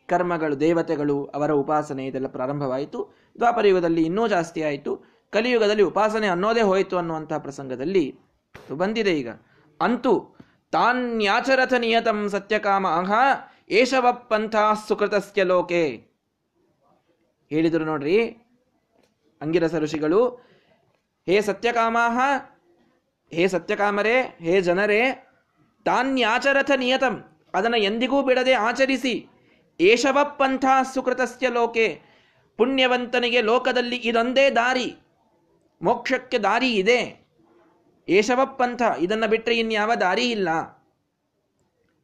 ಕರ್ಮಗಳು, 0.09 0.61
ದೇವತೆಗಳು 0.61 1.25
ಅವರ 1.25 1.51
ಉಪಾಸನೆ 1.51 2.07
ಇದೆಲ್ಲ 2.07 2.27
ಪ್ರಾರಂಭವಾಯಿತು. 2.27 3.15
ದ್ವಾಪರಯುಗದಲ್ಲಿ 3.39 4.03
ಇನ್ನೂ 4.03 4.29
ಜಾಸ್ತಿ 4.29 4.63
ಆಯಿತು. 4.63 5.05
ಕಲಿಯುಗದಲ್ಲಿ 5.31 5.83
ಉಪಾಸನೆ 5.83 6.27
ಅನ್ನೋದೇ 6.27 6.61
ಹೋಯಿತು 6.61 6.97
ಅನ್ನುವಂತಹ 6.97 7.39
ಪ್ರಸಂಗದಲ್ಲಿ 7.39 8.19
ಬಂದಿದೆ 8.77 9.19
ಈಗ. 9.19 9.29
ಅಂತೂ 9.81 10.37
ತಾನ್ಯಾಚರಥ 10.73 11.73
ನಿಯತಂ 11.73 12.29
ಸತ್ಯಕಾಮ 12.29 12.87
ಏಷವ 13.71 14.13
ಪಂಥ 14.29 14.57
ಸುಕೃತಸ್ಯ 14.89 15.43
ಲೋಕೆ. 15.43 16.11
ಹೇಳಿದರು 17.49 17.85
ನೋಡ್ರಿ 17.85 18.29
ಅಂಗಿರಸ 19.41 19.75
ಋಷಿಗಳು, 19.75 20.29
ಹೇ 21.27 21.41
ಸತ್ಯಕಾಮಾಹ, 21.41 22.19
ಹೇ 23.31 23.49
ಸತ್ಯಕಾಮರೇ, 23.49 24.37
ಹೇ 24.41 24.61
ಜನರೇ 24.61 25.30
ತಾನ್ಯಾಚರಥ 25.87 26.71
ನಿಯತಂ 26.77 27.15
ಅದನ್ನು 27.55 27.79
ಎಂದಿಗೂ 27.89 28.19
ಬಿಡದೆ 28.23 28.53
ಆಚರಿಸಿ. 28.53 29.15
ಏಷವ 29.81 30.19
ಪಂಥ 30.39 30.65
ಸುಕೃತಸ್ಯ 30.95 31.49
ಲೋಕೆ. 31.49 31.87
ಪುಣ್ಯವಂತನಿಗೆ 32.59 33.41
ಲೋಕದಲ್ಲಿ 33.41 33.97
ಇದೊಂದೇ 34.11 34.51
ದಾರಿ. 34.51 34.89
ಮೋಕ್ಷಕ್ಕೆ 35.83 36.39
ದಾರಿ 36.39 36.71
ಇದೆ. 36.75 37.01
ಏಷವ 38.09 38.41
ಪಂಥ 38.45 38.83
ಇದನ್ನು 39.01 39.29
ಬಿಟ್ಟರೆ 39.31 39.57
ಇನ್ಯಾವ 39.59 39.91
ದಾರಿ 39.95 40.27
ಇಲ್ಲ. 40.31 40.49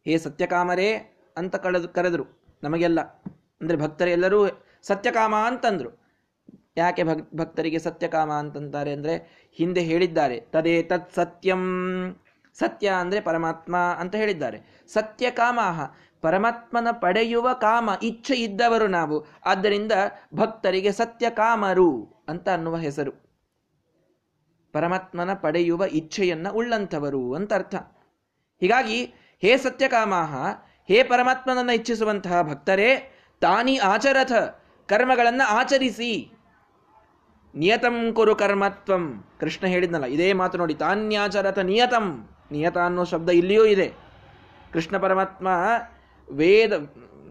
ಹೇ 0.06 0.18
ಸತ್ಯಕಾಮರೇ 0.18 0.90
ಅಂತ 1.36 1.56
ಕಳೆದು 1.56 1.88
ಕರೆದರು 1.88 2.24
ನಮಗೆಲ್ಲ. 2.62 3.00
ಅಂದರೆ 3.60 3.76
ಭಕ್ತರೆಲ್ಲರೂ 3.76 4.40
ಸತ್ಯಕಾಮ 4.82 5.34
ಅಂತಂದರು. 5.34 5.90
ಯಾಕೆ 6.76 7.02
ಭಕ್, 7.04 7.22
ಭಕ್ತರಿಗೆ 7.34 7.78
ಸತ್ಯಕಾಮ 7.78 8.30
ಅಂತಂತಾರೆ 8.32 8.92
ಅಂದರೆ 8.92 9.14
ಹಿಂದೆ 9.58 9.80
ಹೇಳಿದ್ದಾರೆ. 9.80 10.40
ತದೇ 10.40 10.82
ತತ್ 10.82 11.14
ಸತ್ಯಂ. 11.14 11.62
ಸತ್ಯ 12.58 12.88
ಅಂದರೆ 12.88 13.20
ಪರಮಾತ್ಮ 13.20 13.76
ಅಂತ 13.76 14.14
ಹೇಳಿದ್ದಾರೆ. 14.14 14.58
ಸತ್ಯ 14.92 15.30
ಕಾಮಾಹ. 15.30 15.80
ಪರಮಾತ್ಮನ 16.22 16.88
ಪಡೆಯುವ 16.90 17.52
ಕಾಮ, 17.52 17.90
ಇಚ್ಛೆ 18.02 18.34
ಇದ್ದವರು 18.34 18.86
ನಾವು. 18.86 19.26
ಆದ್ದರಿಂದ 19.44 19.92
ಭಕ್ತರಿಗೆ 20.34 20.92
ಸತ್ಯ 20.92 21.30
ಕಾಮರು 21.30 21.90
ಅಂತ 22.28 22.48
ಅನ್ನುವ 22.48 22.76
ಹೆಸರು. 22.76 23.12
ಪರಮಾತ್ಮನ 24.74 25.34
ಪಡೆಯುವ 25.34 25.84
ಇಚ್ಛೆಯನ್ನು 25.92 26.52
ಉಳ್ಳಂಥವರು 26.52 27.34
ಅಂತ 27.34 27.52
ಅರ್ಥ. 27.52 27.74
ಹೀಗಾಗಿ 28.62 28.98
ಹೇ 29.42 29.56
ಸತ್ಯಕಾಮಾಹ 29.56 30.34
ಹೇ 30.88 31.02
ಪರಮಾತ್ಮನನ್ನು 31.02 31.72
ಇಚ್ಛಿಸುವಂತಹ 31.72 32.42
ಭಕ್ತರೇ, 32.42 32.90
ತಾನಿ 33.40 33.78
ಆಚರಥ, 33.78 34.32
ಕರ್ಮಗಳನ್ನು 34.88 35.46
ಆಚರಿಸಿ. 35.48 36.32
ನಿಯತಂ 37.54 38.12
ಕುರು 38.12 38.34
ಕರ್ಮತ್ವಂ. 38.36 39.24
ಕೃಷ್ಣ 39.40 39.66
ಹೇಳಿದ್ನಲ್ಲ, 39.66 40.04
ಇದೇ 40.04 40.32
ಮಾತು 40.32 40.58
ನೋಡಿ, 40.58 40.74
ತಾನ್ಯಾಚರಥ 40.74 41.58
ನಿಯತಂ. 41.58 42.06
ನಿಯತ 42.52 42.78
ಅನ್ನೋ 42.78 43.04
ಶಬ್ದ 43.04 43.30
ಇಲ್ಲಿಯೂ 43.30 43.64
ಇದೆ. 43.64 43.88
ಕೃಷ್ಣ 44.72 44.96
ಪರಮಾತ್ಮ 44.96 45.48
ವೇದ, 46.28 46.72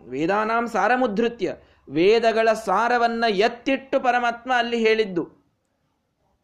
ವೇದಾನಾಂ 0.09 0.67
ಸಾರಮುದ್ಧೃತ್ಯ 0.67 1.53
ವೇದಗಳ 1.89 2.49
ಸಾರವನ್ನು 2.53 3.29
ಎತ್ತಿಟ್ಟು 3.35 3.99
ಪರಮಾತ್ಮ 3.99 4.51
ಅಲ್ಲಿ 4.57 4.77
ಹೇಳಿದ್ದು. 4.77 5.23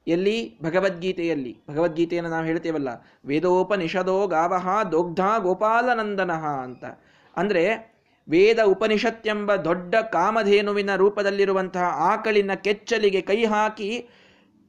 ಎಲ್ಲಿ? 0.08 0.60
ಭಗವದ್ಗೀತೆಯಲ್ಲಿ. 0.64 1.64
ಭಗವದ್ಗೀತೆಯನ್ನು 1.70 2.30
ನಾವು 2.30 2.46
ಹೇಳ್ತೇವಲ್ಲ, 2.46 2.90
ವೇದೋಪನಿಷದೋ 3.26 4.28
ಗಾವಹ 4.28 4.84
ದೊಗ್ಧ 4.92 5.20
ಗೋಪಾಲನಂದನಃ 5.40 6.46
ಅಂತ. 6.64 6.84
ಅಂದರೆ 7.38 7.64
ವೇದ 8.28 8.60
ಉಪನಿಷತ್ತೆಂಬ 8.64 9.56
ದೊಡ್ಡ 9.56 9.96
ಕಾಮಧೇನುವಿನ 9.96 10.96
ರೂಪದಲ್ಲಿರುವಂತಹ 10.96 11.84
ಆಕಳಿನ 11.84 12.52
ಕೆಚ್ಚಲಿಗೆ 12.54 13.22
ಕೈ 13.22 13.46
ಹಾಕಿ 13.46 14.10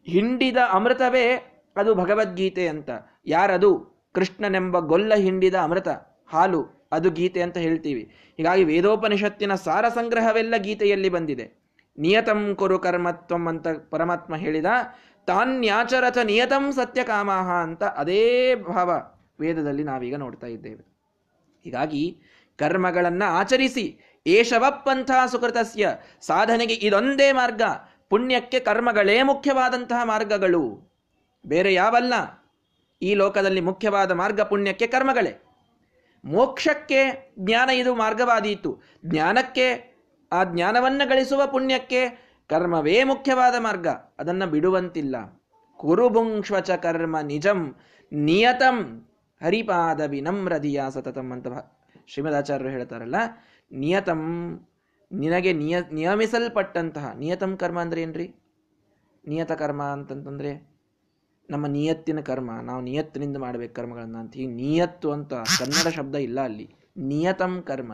ಹಿಂಡಿದ 0.07 0.57
ಅಮೃತವೇ 0.73 1.27
ಅದು 1.77 1.95
ಭಗವದ್ಗೀತೆ 1.95 2.69
ಅಂತ. 2.69 2.91
ಯಾರದು? 3.27 3.92
ಕೃಷ್ಣನೆಂಬ 4.13 4.79
ಗೊಲ್ಲ 4.79 5.15
ಹಿಂಡಿದ 5.15 5.55
ಅಮೃತ, 5.55 5.89
ಹಾಲು, 6.27 6.89
ಅದು 6.93 7.11
ಗೀತೆ 7.11 7.43
ಅಂತ 7.43 7.57
ಹೇಳ್ತೀವಿ. 7.57 8.13
ಹೀಗಾಗಿ 8.37 8.65
ವೇದೋಪನಿಷತ್ತಿನ 8.65 9.55
ಸಾರ 9.55 9.89
ಸಂಗ್ರಹವೆಲ್ಲ 9.89 10.55
ಗೀತೆಯಲ್ಲಿ 10.57 11.09
ಬಂದಿದೆ. 11.09 11.63
ನಿಯತಂ 11.99 12.55
ಕುರು 12.55 12.79
ಕರ್ಮತ್ವಂ 12.79 13.49
ಅಂತ 13.49 13.69
ಪರಮಾತ್ಮ 13.69 14.37
ಹೇಳಿದ, 14.37 14.67
ತಾನ್ಯಾಚರಥ 15.27 16.19
ನಿಯತಂ 16.19 16.73
ಸತ್ಯಕಾಮಾಹ 16.73 17.51
ಅಂತ 17.51 17.83
ಅದೇ 17.83 18.55
ಭಾವ 18.55 18.91
ವೇದದಲ್ಲಿ 19.41 19.85
ನಾವೀಗ 19.85 20.15
ನೋಡ್ತಾ 20.15 20.47
ಇದ್ದೇವೆ. 20.47 20.85
ಹೀಗಾಗಿ 21.65 22.21
ಕರ್ಮಗಳನ್ನು 22.57 23.31
ಆಚರಿಸಿ 23.31 23.99
ಏಷವ 24.27 24.65
ಪಂಥ 24.71 25.11
ಸುಕೃತಸ್ಯ, 25.31 25.89
ಸಾಧನೆಗೆ 26.21 26.75
ಇದೊಂದೇ 26.75 27.33
ಮಾರ್ಗ, 27.33 27.63
ಪುಣ್ಯಕ್ಕೆ 28.11 28.61
ಕರ್ಮಗಳೇ 28.61 29.23
ಮುಖ್ಯವಾದಂತಹ 29.23 30.05
ಮಾರ್ಗಗಳು. 30.05 30.93
ಬೇರೆ 31.47 31.75
ಯಾವಲ್ಲ. 31.75 32.42
ಈ 33.03 33.15
ಲೋಕದಲ್ಲಿ 33.15 33.61
ಮುಖ್ಯವಾದ 33.61 34.11
ಮಾರ್ಗ 34.11 34.41
ಪುಣ್ಯಕ್ಕೆ 34.41 34.87
ಕರ್ಮಗಳೇ. 34.87 35.33
ಮೋಕ್ಷಕ್ಕೆ 36.25 37.01
ಜ್ಞಾನ 37.39 37.71
ಇದು 37.71 37.95
ಮಾರ್ಗವಾದೀತು. 37.95 38.83
ಜ್ಞಾನಕ್ಕೆ, 39.07 39.67
ಆ 40.33 40.45
ಜ್ಞಾನವನ್ನು 40.45 41.09
ಗಳಿಸುವ 41.09 41.43
ಪುಣ್ಯಕ್ಕೆ 41.47 42.03
ಕರ್ಮವೇ 42.51 43.05
ಮುಖ್ಯವಾದ 43.05 43.55
ಮಾರ್ಗ. 43.59 43.89
ಅದನ್ನು 44.19 44.47
ಬಿಡುವಂತಿಲ್ಲ. 44.47 45.17
ಕುರುಭುಂಶ್ವಚ 45.79 46.71
ಕರ್ಮ 46.71 47.17
ನಿಜಂ 47.21 47.77
ನಿಯತಂ 48.13 48.79
ಹರಿಪಾದ 49.43 50.01
ವಿನಮ್ರದಿಯ 50.01 50.83
ಸತತಂ 50.91 51.29
ಅಂತ 51.33 51.47
ಶ್ರೀಮದಾಚಾರ್ಯರು 52.07 52.71
ಹೇಳ್ತಾರಲ್ಲ, 52.71 53.17
ನಿಯತಂ 53.71 54.21
ನಿನಗೆ 55.13 55.53
ನಿಯ 55.53 55.77
ನಿಯಮಿಸಲ್ಪಟ್ಟಂತಹ, 55.93 57.07
ನಿಯತಂ 57.19 57.57
ಕರ್ಮ 57.57 57.81
ಅಂದ್ರೆ 57.81 58.03
ಏನ್ರಿ? 58.03 58.27
ನಿಯತ 59.29 59.53
ಕರ್ಮ 59.53 59.83
ಅಂತಂತಂದ್ರೆ 59.83 60.72
ನಮ್ಮ 61.51 61.67
ನಿಯತ್ತಿನ 61.67 62.21
ಕರ್ಮ, 62.21 62.51
ನಾವು 62.63 62.81
ನಿಯತ್ತಿನಿಂದ 62.81 63.37
ಮಾಡ್ಬೇಕು 63.37 63.75
ಕರ್ಮಗಳನ್ನು 63.75 64.19
ಅಂತ. 64.19 64.37
ಈ 64.37 64.47
ನಿಯತ್ತು 64.47 65.13
ಅಂತ 65.13 65.35
ಕನ್ನಡ 65.35 65.89
ಶಬ್ದ 65.89 66.15
ಇಲ್ಲ 66.15 66.41
ಅಲ್ಲಿ. 66.41 66.75
ನಿಯತಂ 66.97 67.63
ಕರ್ಮ. 67.63 67.93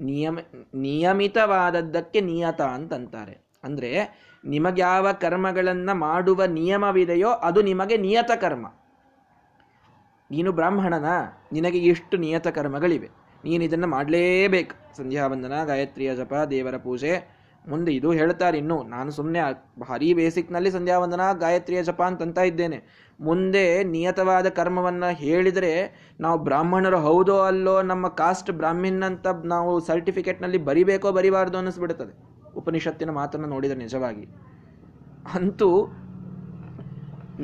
ನಿಯಮ, 0.00 0.38
ನಿಯಮಿತವಾದದ್ದಕ್ಕೆ 0.74 2.20
ನಿಯತ 2.20 2.60
ಅಂತಂತಾರೆ. 2.60 3.38
ಅಂದ್ರೆ 3.64 4.20
ನಿಮಗ್ಯಾವ 4.44 5.12
ಕರ್ಮಗಳನ್ನು 5.12 5.94
ಮಾಡುವ 5.94 6.44
ನಿಯಮವಿದೆಯೋ 6.44 7.28
ಅದು 7.28 7.62
ನಿಮಗೆ 7.62 7.96
ನಿಯತ 7.96 8.30
ಕರ್ಮ. 8.40 8.66
ನೀನು 10.30 10.52
ಬ್ರಾಹ್ಮಣನ, 10.52 11.04
ನಿನಗೆ 11.52 11.78
ಇಷ್ಟು 11.78 12.16
ನಿಯತ 12.16 12.48
ಕರ್ಮಗಳಿವೆ. 12.48 13.08
ನೀನು 13.44 13.64
ಇದನ್ನು 13.64 13.86
ಮಾಡಲೇಬೇಕು. 13.86 14.96
ಸಂಧ್ಯಾ 14.96 15.26
ವಂದನ 15.26 15.64
ಗಾಯತ್ರಿಯ 15.64 16.16
ಜಪ 16.16 16.34
ದೇವರ 16.34 16.76
ಪೂಜೆ. 16.76 17.39
ಮುಂದೆ 17.68 17.92
ಇದು 17.92 18.12
ಹೇಳ್ತಾರೆ 18.12 18.58
ಇನ್ನು, 18.58 18.82
ನಾನು 18.82 19.10
ಸುಮ್ಮನೆ 19.10 19.38
ಭಾರಿ 19.80 20.14
ಬೇಸಿಕ್ನಲ್ಲಿ 20.14 20.70
ಸಂಧ್ಯಾವಂದನ, 20.70 21.20
ಗಾಯತ್ರಿಯ 21.38 21.82
ಜಪ 21.82 22.02
ಅಂತಂತ 22.02 22.38
ಇದ್ದೇನೆ. 22.38 23.10
ಮುಂದೆ 23.20 23.84
ನಿಯತವಾದ 23.84 24.48
ಕರ್ಮವನ್ನು 24.48 25.14
ಹೇಳಿದರೆ 25.14 25.94
ನಾವು 26.20 26.38
ಬ್ರಾಹ್ಮಣರು 26.38 26.98
ಹೌದೋ 26.98 27.38
ಅಲ್ಲೋ 27.38 27.82
ನಮ್ಮ 27.82 28.08
ಕಾಸ್ಟ್ 28.08 28.50
ಬ್ರಾಹ್ಮಿನ್ 28.50 29.02
ಅಂತ 29.02 29.26
ನಾವು 29.44 29.80
ಸರ್ಟಿಫಿಕೇಟ್ನಲ್ಲಿ 29.80 30.58
ಬರಿಬೇಕೋ 30.58 31.12
ಬರಿಬಾರ್ದು 31.12 31.58
ಅನ್ನಿಸ್ಬಿಡುತ್ತದೆ. 31.58 32.30
ಉಪನಿಷತ್ತಿನ 32.54 33.10
ಮಾತನ್ನು 33.10 33.46
ನೋಡಿದರೆ 33.46 33.78
ನಿಜವಾಗಿ. 33.78 34.28
ಅಂತೂ 35.34 35.86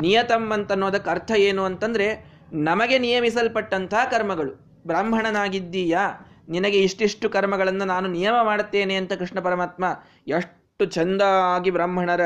ನಿಯತಂ 0.00 0.50
ಅಂತನ್ನೋದಕ್ಕೆ 0.50 1.10
ಅರ್ಥ 1.10 1.32
ಏನು 1.36 1.62
ಅಂತಂದರೆ, 1.62 2.26
ನಮಗೆ 2.52 2.98
ನಿಯಮಿಸಲ್ಪಟ್ಟಂತಹ 2.98 4.10
ಕರ್ಮಗಳು. 4.10 4.82
ಬ್ರಾಹ್ಮಣನಾಗಿದ್ದೀಯಾ? 4.86 6.25
ನಿನಗೆ 6.48 6.78
ಇಷ್ಟಿಷ್ಟು 6.78 7.30
ಕರ್ಮಗಳನ್ನು 7.30 7.84
ನಾನು 7.84 8.08
ನಿಯಮ 8.08 8.34
ಮಾಡುತ್ತೇನೆ 8.42 8.94
ಅಂತ 8.94 9.12
ಕೃಷ್ಣ 9.12 9.40
ಪರಮಾತ್ಮ 9.40 9.84
ಎಷ್ಟು 10.28 10.84
ಚಂದಾಗಿ 10.84 11.70
ಬ್ರಾಹ್ಮಣರ 11.70 12.20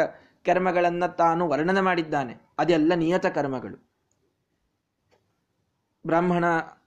ಕರ್ಮಗಳನ್ನು 0.47 1.17
ತಾನು 1.17 1.49
ವರ್ಣನೆ 1.49 1.81
ಮಾಡಿದ್ದಾನೆ. 1.81 2.35
ಅದೆಲ್ಲ 2.59 2.93
ನಿಯತ 2.95 3.27
ಕರ್ಮಗಳು. 3.27 3.91
ಬ್ರಾಹ್ಮಣ 6.07 6.45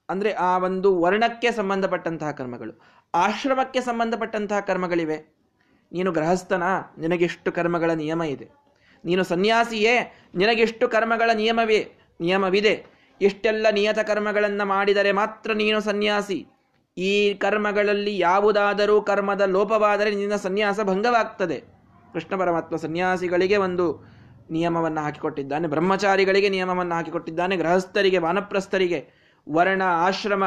ಅಂದರೆ 0.08 0.32
ಆ 0.32 0.58
ಒಂದು 0.58 1.00
ವರ್ಣಕ್ಕೆ 1.00 1.52
ಸಂಬಂಧಪಟ್ಟಂತಹ 1.52 2.30
ಕರ್ಮಗಳು. 2.30 2.80
ಆಶ್ರಮಕ್ಕೆ 3.14 3.80
ಸಂಬಂಧಪಟ್ಟಂತಹ 3.80 4.60
ಕರ್ಮಗಳಿವೆ. 4.60 5.34
ನೀನು 5.92 6.12
ಗೃಹಸ್ಥನ? 6.12 6.62
ನಿನಗೆಷ್ಟು 6.98 7.52
ಕರ್ಮಗಳ 7.52 7.90
ನಿಯಮ 7.90 8.22
ಇದೆ. 8.22 8.50
ನೀನು 9.04 9.24
ಸನ್ಯಾಸಿಯೇ? 9.24 10.14
ನಿನಗೆಷ್ಟು 10.34 10.88
ಕರ್ಮಗಳ 10.88 11.30
ನಿಯಮವೇ? 11.34 11.92
ನಿಯಮವಿದೆ. 12.20 12.86
ಇಷ್ಟೆಲ್ಲ 13.20 13.66
ನಿಯತ 13.72 13.98
ಕರ್ಮಗಳನ್ನು 13.98 14.66
ಮಾಡಿದರೆ 14.66 15.12
ಮಾತ್ರ 15.12 15.52
ನೀನು 15.52 15.80
ಸನ್ಯಾಸಿ. 15.80 16.46
ಈ 16.98 17.34
ಕರ್ಮಗಳಲ್ಲಿ 17.34 18.18
ಯಾವುದಾದರೂ 18.18 19.02
ಕರ್ಮದ 19.02 19.40
ಲೋಪವಾದರೆ 19.40 20.14
ನಿನ್ನ 20.14 20.36
ಸನ್ಯಾಸ 20.36 20.80
ಭಂಗವಾಗ್ತದೆ. 20.80 21.64
ಕೃಷ್ಣ 22.12 22.36
ಪರಮಾತ್ಮ 22.36 22.76
ಸನ್ಯಾಸಿಗಳಿಗೆ 22.76 23.56
ಒಂದು 23.56 24.04
ನಿಯಮವನ್ನು 24.50 25.00
ಹಾಕಿಕೊಟ್ಟಿದ್ದಾನೆ. 25.00 25.68
ಬ್ರಹ್ಮಚಾರಿಗಳಿಗೆ 25.68 26.48
ನಿಯಮವನ್ನು 26.48 26.94
ಹಾಕಿಕೊಟ್ಟಿದ್ದಾನೆ. 26.94 27.56
ಗೃಹಸ್ಥರಿಗೆ, 27.56 28.18
ವಾನಪ್ರಸ್ಥರಿಗೆ 28.18 29.10
ವರ್ಣ, 29.52 29.82
ಆಶ್ರಮ, 29.86 30.44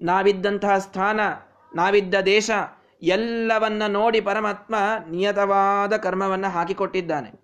ನಾವಿದ್ದಂತಹ 0.00 0.78
ಸ್ಥಾನ, 0.78 1.20
ನಾವಿದ್ದ 1.74 2.14
ದೇಶ, 2.14 2.50
ಎಲ್ಲವನ್ನ 3.02 3.82
ನೋಡಿ 3.88 4.20
ಪರಮಾತ್ಮ 4.20 4.74
ನಿಯತವಾದ 5.10 5.96
ಕರ್ಮವನ್ನು 5.96 6.50
ಹಾಕಿಕೊಟ್ಟಿದ್ದಾನೆ. 6.50 7.40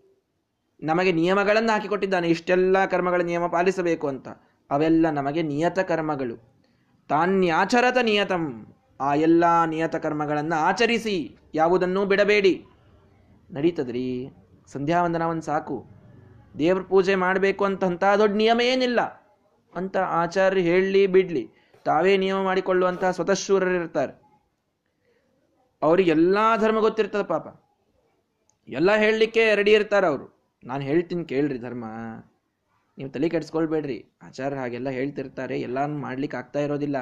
ನಮಗೆ 0.83 1.13
ನಿಯಮಗಳನ್ನು 1.13 1.73
ಹಾಕಿಕೊಟ್ಟಿದ್ದಾನೆ. 1.73 2.29
ಇಷ್ಟೆಲ್ಲ 2.29 2.85
ಕರ್ಮಗಳ 2.85 3.21
ನಿಯಮ 3.21 3.47
ಪಾಲಿಸಬೇಕು 3.47 4.09
ಅಂತ. 4.09 4.29
ಅವೆಲ್ಲ 4.71 5.11
ನಮಗೆ 5.11 5.43
ನಿಯತ 5.43 5.79
ಕರ್ಮಗಳು. 5.79 6.54
ತಾನ್ಯಾಚರತ 7.09 7.97
ನಿಯತಂ 8.03 8.67
ಆ 9.01 9.15
ಎಲ್ಲ 9.15 9.65
ನಿಯತ 9.65 9.97
ಕರ್ಮಗಳನ್ನು 9.97 10.61
ಆಚರಿಸಿ, 10.61 11.37
ಯಾವುದನ್ನೂ 11.55 12.05
ಬಿಡಬೇಡಿ. 12.05 12.67
ನಡೀತದ್ರಿ 13.51 14.29
ಸಂಧ್ಯಾವಂದನ 14.67 15.23
ಒಂದು 15.23 15.43
ಸಾಕು. 15.43 15.87
ದೇವ್ರ 16.59 16.83
ಪೂಜೆ 16.83 17.15
ಮಾಡಬೇಕು 17.15 17.65
ಅಂತಂತ 17.65 18.05
ದೊಡ್ಡ 18.19 18.37
ನಿಯಮ 18.37 18.61
ಏನಿಲ್ಲ. 18.61 19.01
ಅಂತ 19.75 19.97
ಆಚಾರ್ಯ 19.97 20.61
ಹೇಳಲಿ, 20.61 21.07
ಬಿಡಲಿ. 21.07 21.51
ತಾವೇ 21.85 22.17
ನಿಯಮ 22.17 22.37
ಮಾಡಿಕೊಳ್ಳುವಂತಹ 22.37 23.11
ಸ್ವತಃಶೂರರಿರ್ತಾರೆ 23.11 24.23
ಅವ್ರಿಗೆ 25.83 26.11
ಎಲ್ಲ 26.11 26.39
ಧರ್ಮ 26.61 26.81
ಗೊತ್ತಿರ್ತದೆ 26.81 27.23
ಪಾಪ. 27.23 27.63
ಎಲ್ಲ 28.69 28.97
ಹೇಳಲಿಕ್ಕೆ 28.97 29.55
ರೆಡಿ 29.55 29.73
ಇರ್ತಾರೆ 29.73 30.07
ಅವರು. 30.07 30.57
ನಾನು 30.65 30.83
ಹೇಳ್ತೀನಿ 30.83 31.25
ಕೇಳ್ರಿ 31.25 31.59
ಧರ್ಮ. 31.59 31.85
ನೀವು 32.99 33.11
ತಲೆ 33.11 33.29
ಕೆಡಿಸ್ಕೊಳ್ಬೇಡ್ರಿ. 33.29 34.05
ಆಚಾರ್ಯ 34.23 34.57
ಹಾಗೆಲ್ಲ 34.57 34.89
ಹೇಳ್ತಿರ್ತಾರೆ, 34.89 35.61
ಎಲ್ಲಾನು 35.61 35.99
ಮಾಡ್ಲಿಕ್ಕೆ 35.99 36.37
ಆಗ್ತಾ 36.37 36.59
ಇರೋದಿಲ್ಲ. 36.59 36.97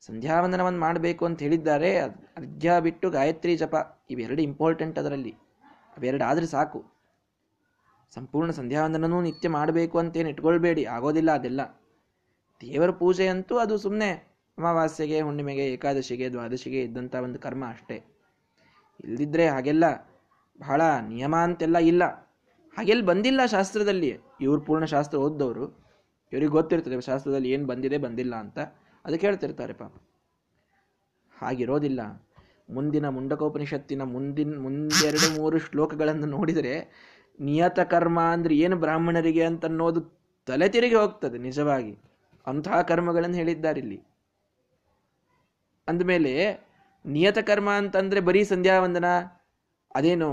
ಸಂಧ್ಯಾವಂದನವನ್ನು 0.00 0.80
ಮಾಡಬೇಕು 0.80 1.24
ಅಂತ 1.24 1.42
ಹೇಳಿದ್ದಾರೆ. 1.42 1.98
ಅರ್ಘ್ಯ 1.98 2.80
ಬಿಟ್ಟು 2.80 3.10
ಗಾಯತ್ರಿ 3.10 3.56
ಜಪ, 3.56 3.74
ಇವೆರಡು 4.10 4.42
ಇಂಪಾರ್ಟೆಂಟ್ 4.42 4.98
ಅದರಲ್ಲಿ. 4.98 5.30
ಅವೆರಡು 5.96 6.24
ಆದರೆ 6.24 6.46
ಸಾಕು. 6.46 6.84
ಸಂಪೂರ್ಣ 8.14 8.50
ಸಂಧ್ಯಾವಂದನೂ 8.50 9.20
ನಿತ್ಯ 9.20 9.48
ಮಾಡಬೇಕು 9.48 9.98
ಅಂತೇನು 9.98 10.28
ಇಟ್ಕೊಳ್ಬೇಡಿ, 10.28 10.84
ಆಗೋದಿಲ್ಲ 10.84 11.30
ಅದೆಲ್ಲ. 11.30 11.60
ದೇವರ 12.60 12.90
ಪೂಜೆ 12.90 13.28
ಅಂತೂ 13.28 13.58
ಅದು 13.58 13.78
ಸುಮ್ಮನೆ 13.78 14.36
ಅಮಾವಾಸ್ಯೆಗೆ, 14.58 15.20
ಹುಣ್ಣಿಮೆಗೆ, 15.20 15.64
ಏಕಾದಶಿಗೆ, 15.66 16.28
ದ್ವಾದಶಿಗೆ 16.28 16.82
ಇದ್ದಂಥ 16.82 17.14
ಒಂದು 17.14 17.38
ಕರ್ಮ 17.38 17.64
ಅಷ್ಟೇ. 17.68 18.04
ಇಲ್ದಿದ್ರೆ 19.04 19.48
ಹಾಗೆಲ್ಲ 19.48 19.84
ಬಹಳ 20.60 20.82
ನಿಯಮ 21.08 21.36
ಅಂತೆಲ್ಲ 21.36 21.78
ಇಲ್ಲ. 21.78 22.02
ಹಾಗೆಲ್ಲ 22.76 23.04
ಬಂದಿಲ್ಲ 23.04 23.46
ಶಾಸ್ತ್ರದಲ್ಲಿ, 23.46 24.18
ಇವ್ರು 24.40 24.60
ಪೂರ್ಣ 24.60 24.84
ಶಾಸ್ತ್ರ 24.84 25.18
ಓದ್ದವರು, 25.18 25.68
ಇವ್ರಿಗೆ 26.32 26.46
ಗೊತ್ತಿರ್ತದೆ 26.46 27.00
ಶಾಸ್ತ್ರದಲ್ಲಿ 27.00 27.50
ಏನು 27.50 27.66
ಬಂದಿದೆ, 27.66 27.98
ಬಂದಿಲ್ಲ 27.98 28.36
ಅಂತ, 28.36 28.58
ಅದಕ್ಕೆ 29.04 29.26
ಹೇಳ್ತಿರ್ತಾರೆ 29.26 29.72
ಪಾಪ. 29.72 29.94
ಹಾಗಿರೋದಿಲ್ಲ. 31.38 32.26
ಮುಂದಿನ 32.70 33.08
ಮುಂಡಕೋಪನಿಷತ್ತಿನ 33.08 34.02
ಮುಂದಿನ, 34.02 34.58
ಮುಂದೆರಡು 34.58 35.40
ಮೂರು 35.40 35.58
ಶ್ಲೋಕಗಳನ್ನು 35.58 36.26
ನೋಡಿದರೆ, 36.26 36.74
ನಿಯತ 37.40 37.80
ಕರ್ಮ 37.80 38.20
ಅಂದ್ರೆ 38.20 38.56
ಏನು 38.56 38.76
ಬ್ರಾಹ್ಮಣರಿಗೆ 38.76 39.44
ಅಂತ 39.44 39.64
ಅನ್ನೋದು 39.64 40.00
ತಲೆ 40.46 40.68
ತಿರುಗಿ 40.68 40.94
ಹೋಗ್ತದೆ 40.94 41.38
ನಿಜವಾಗಿ. 41.38 41.98
ಅಂತಹ 42.46 42.82
ಕರ್ಮಗಳನ್ನು 42.82 43.36
ಹೇಳಿದ್ದಾರೆ 43.36 43.80
ಇಲ್ಲಿ. 43.80 44.02
ಅಂದಮೇಲೆ 45.88 46.64
ನಿಯತ 47.06 47.38
ಕರ್ಮ 47.38 47.70
ಅಂತಂದ್ರೆ 47.70 48.20
ಬರೀ 48.20 48.44
ಸಂಧ್ಯಾವಂದನ, 48.44 49.04
ಅದೇನು 49.94 50.30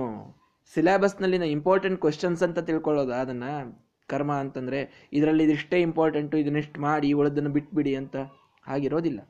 ಸಿಲೆಬಸ್ನಲ್ಲಿನ 0.71 1.43
ಇಂಪಾರ್ಟೆಂಟ್ 1.43 2.01
ಕ್ವೆಶನ್ಸ್ 2.01 2.43
ಅಂತ 2.43 2.59
ತಿಳ್ಕೊಳ್ಳೋದು, 2.59 3.13
ಅದನ್ನು 3.13 3.83
ಕರ್ಮ 4.09 4.31
ಅಂತಂದರೆ 4.33 5.09
ಇದರಲ್ಲಿ 5.13 5.43
ಇದಿಷ್ಟೇ 5.43 5.81
ಇಂಪಾರ್ಟೆಂಟು 5.81 6.37
ಇದನ್ನಿಷ್ಟು 6.37 6.81
ಮಾಡಿ 6.81 7.13
ಉಳಿದನ್ನು 7.13 7.49
ಬಿಟ್ಬಿಡಿ 7.49 7.95
ಅಂತ 7.95 8.15
ಹಾಗಿರೋದಿಲ್ಲ. 8.63 9.21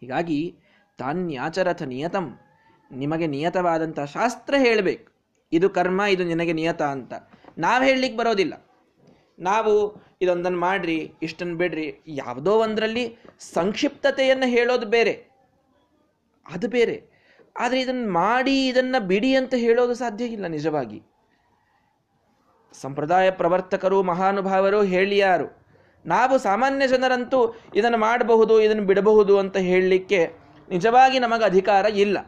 ಹೀಗಾಗಿ 0.00 0.56
ತಾನ್ಯಾಚರಥ 0.98 1.82
ನಿಯತಂ, 1.82 2.26
ನಿಮಗೆ 2.92 3.26
ನಿಯತವಾದಂಥ 3.26 4.00
ಶಾಸ್ತ್ರ 4.00 4.54
ಹೇಳಬೇಕು. 4.58 5.12
ಇದು 5.52 5.70
ಕರ್ಮ, 5.70 6.00
ಇದು 6.00 6.24
ನಿನಗೆ 6.24 6.52
ನಿಯತ 6.52 6.82
ಅಂತ. 6.82 7.12
ನಾವು 7.58 7.84
ಹೇಳಲಿಕ್ಕೆ 7.84 8.18
ಬರೋದಿಲ್ಲ. 8.18 8.54
ನಾವು 9.38 9.72
ಇದೊಂದನ್ನು 10.20 10.58
ಮಾಡ್ರಿ 10.58 11.14
ಇಷ್ಟನ್ನು 11.22 11.56
ಬಿಡ್ರಿ, 11.56 12.00
ಯಾವುದೋ 12.06 12.52
ಒಂದರಲ್ಲಿ 12.58 13.16
ಸಂಕ್ಷಿಪ್ತತೆಯನ್ನು 13.38 14.46
ಹೇಳೋದು 14.46 14.86
ಬೇರೆ. 14.86 15.14
ಅದು 16.46 16.68
ಬೇರೆ. 16.68 17.15
ಆದರೆ 17.60 17.80
ಇದನ್ನು 17.80 18.12
ಮಾಡಿ 18.12 18.66
ಇದನ್ನು 18.68 19.00
ಬಿಡಿ 19.06 19.30
ಅಂತ 19.34 19.54
ಹೇಳೋದು 19.54 19.94
ಸಾಧ್ಯ 19.94 20.24
ಇಲ್ಲ 20.24 20.46
ನಿಜವಾಗಿ. 20.46 20.98
ಸಂಪ್ರದಾಯ 22.74 23.30
ಪ್ರವರ್ತಕರು, 23.30 24.02
ಮಹಾನುಭಾವರು 24.02 24.82
ಹೇಳಿಯಾರು 24.82 25.46
ನಾವು 26.04 26.38
ಸಾಮಾನ್ಯ 26.38 26.86
ಜನರಂತೂ 26.86 27.38
ಇದನ್ನು 27.74 27.98
ಮಾಡಬಹುದು, 27.98 28.54
ಇದನ್ನು 28.60 28.84
ಬಿಡಬಹುದು 28.84 29.38
ಅಂತ 29.38 29.56
ಹೇಳಲಿಕ್ಕೆ 29.56 30.20
ನಿಜವಾಗಿ 30.68 31.18
ನಮಗೆ 31.18 31.44
ಅಧಿಕಾರ 31.44 31.86
ಇಲ್ಲ. 32.04 32.18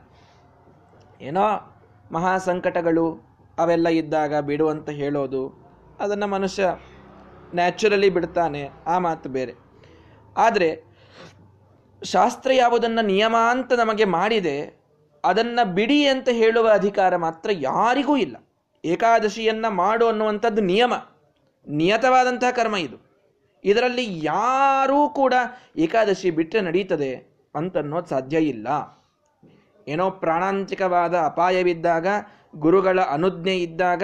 ಏನೋ 1.20 1.46
ಮಹಾ 2.12 2.38
ಸಂಕಟಗಳು 2.38 3.06
ಅವೆಲ್ಲ 3.58 3.88
ಇದ್ದಾಗ 3.88 4.34
ಬಿಡು 4.40 4.66
ಅಂತ 4.68 4.90
ಹೇಳೋದು, 4.90 5.42
ಅದನ್ನು 6.00 6.26
ಮನುಷ್ಯ 6.26 6.64
ನ್ಯಾಚುರಲಿ 7.54 8.10
ಬಿಡ್ತಾನೆ, 8.10 8.62
ಆ 8.86 8.96
ಮಾತು 8.98 9.28
ಬೇರೆ. 9.28 9.54
ಆದರೆ 10.36 10.70
ಶಾಸ್ತ್ರ 12.02 12.50
ಯಾವುದನ್ನು 12.54 13.02
ನಿಯಮ 13.06 13.36
ಅಂತ 13.50 13.72
ನಮಗೆ 13.72 14.04
ಮಾಡಿದೆ 14.04 14.56
ಅದನ್ನು 15.28 15.74
ಬಿಡಿ 15.74 16.06
ಅಂತ 16.06 16.28
ಹೇಳುವ 16.28 16.68
ಅಧಿಕಾರ 16.68 17.16
ಮಾತ್ರ 17.16 17.50
ಯಾರಿಗೂ 17.52 18.16
ಇಲ್ಲ. 18.16 18.36
ಏಕಾದಶಿಯನ್ನ 18.84 19.68
ಮಾಡು 19.68 20.08
ಅನ್ನುವಂಥದ್ದು 20.08 20.62
ನಿಯಮ. 20.62 20.92
ನಿಯತವಾದಂತಹ 21.68 22.50
ಕರ್ಮ 22.50 22.76
ಇದು. 22.76 23.08
ಇದರಲ್ಲಿ 23.64 24.24
ಯಾರೂ 24.24 25.08
ಕೂಡ 25.08 25.34
ಏಕಾದಶಿ 25.76 26.30
ಬಿಟ್ಟರೆ 26.30 26.60
ನಡೀತದೆ 26.60 27.40
ಅಂತನ್ನೋದು 27.54 28.06
ಸಾಧ್ಯ 28.06 28.38
ಇಲ್ಲ. 28.38 28.68
ಏನೋ 29.88 30.10
ಪ್ರಾಣಾಂತಿಕವಾದ 30.10 31.14
ಅಪಾಯವಿದ್ದಾಗ, 31.14 32.06
ಗುರುಗಳ 32.56 33.00
ಅನುಜ್ಞೆ 33.00 33.58
ಇದ್ದಾಗ 33.58 34.02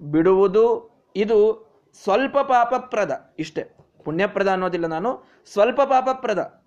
ಬಿಡುವುದು 0.00 0.90
ಇದು 1.16 1.68
ಸ್ವಲ್ಪ 2.02 2.38
ಪಾಪಪ್ರದ 2.38 3.34
ಇಷ್ಟೆ. 3.38 3.62
ಪುಣ್ಯಪ್ರದ 4.04 4.48
ಅನ್ನೋದಿಲ್ಲ 4.48 4.86
ನಾನು, 4.86 5.24
ಸ್ವಲ್ಪ 5.52 5.82
ಪಾಪಪ್ರದ. 5.82 6.62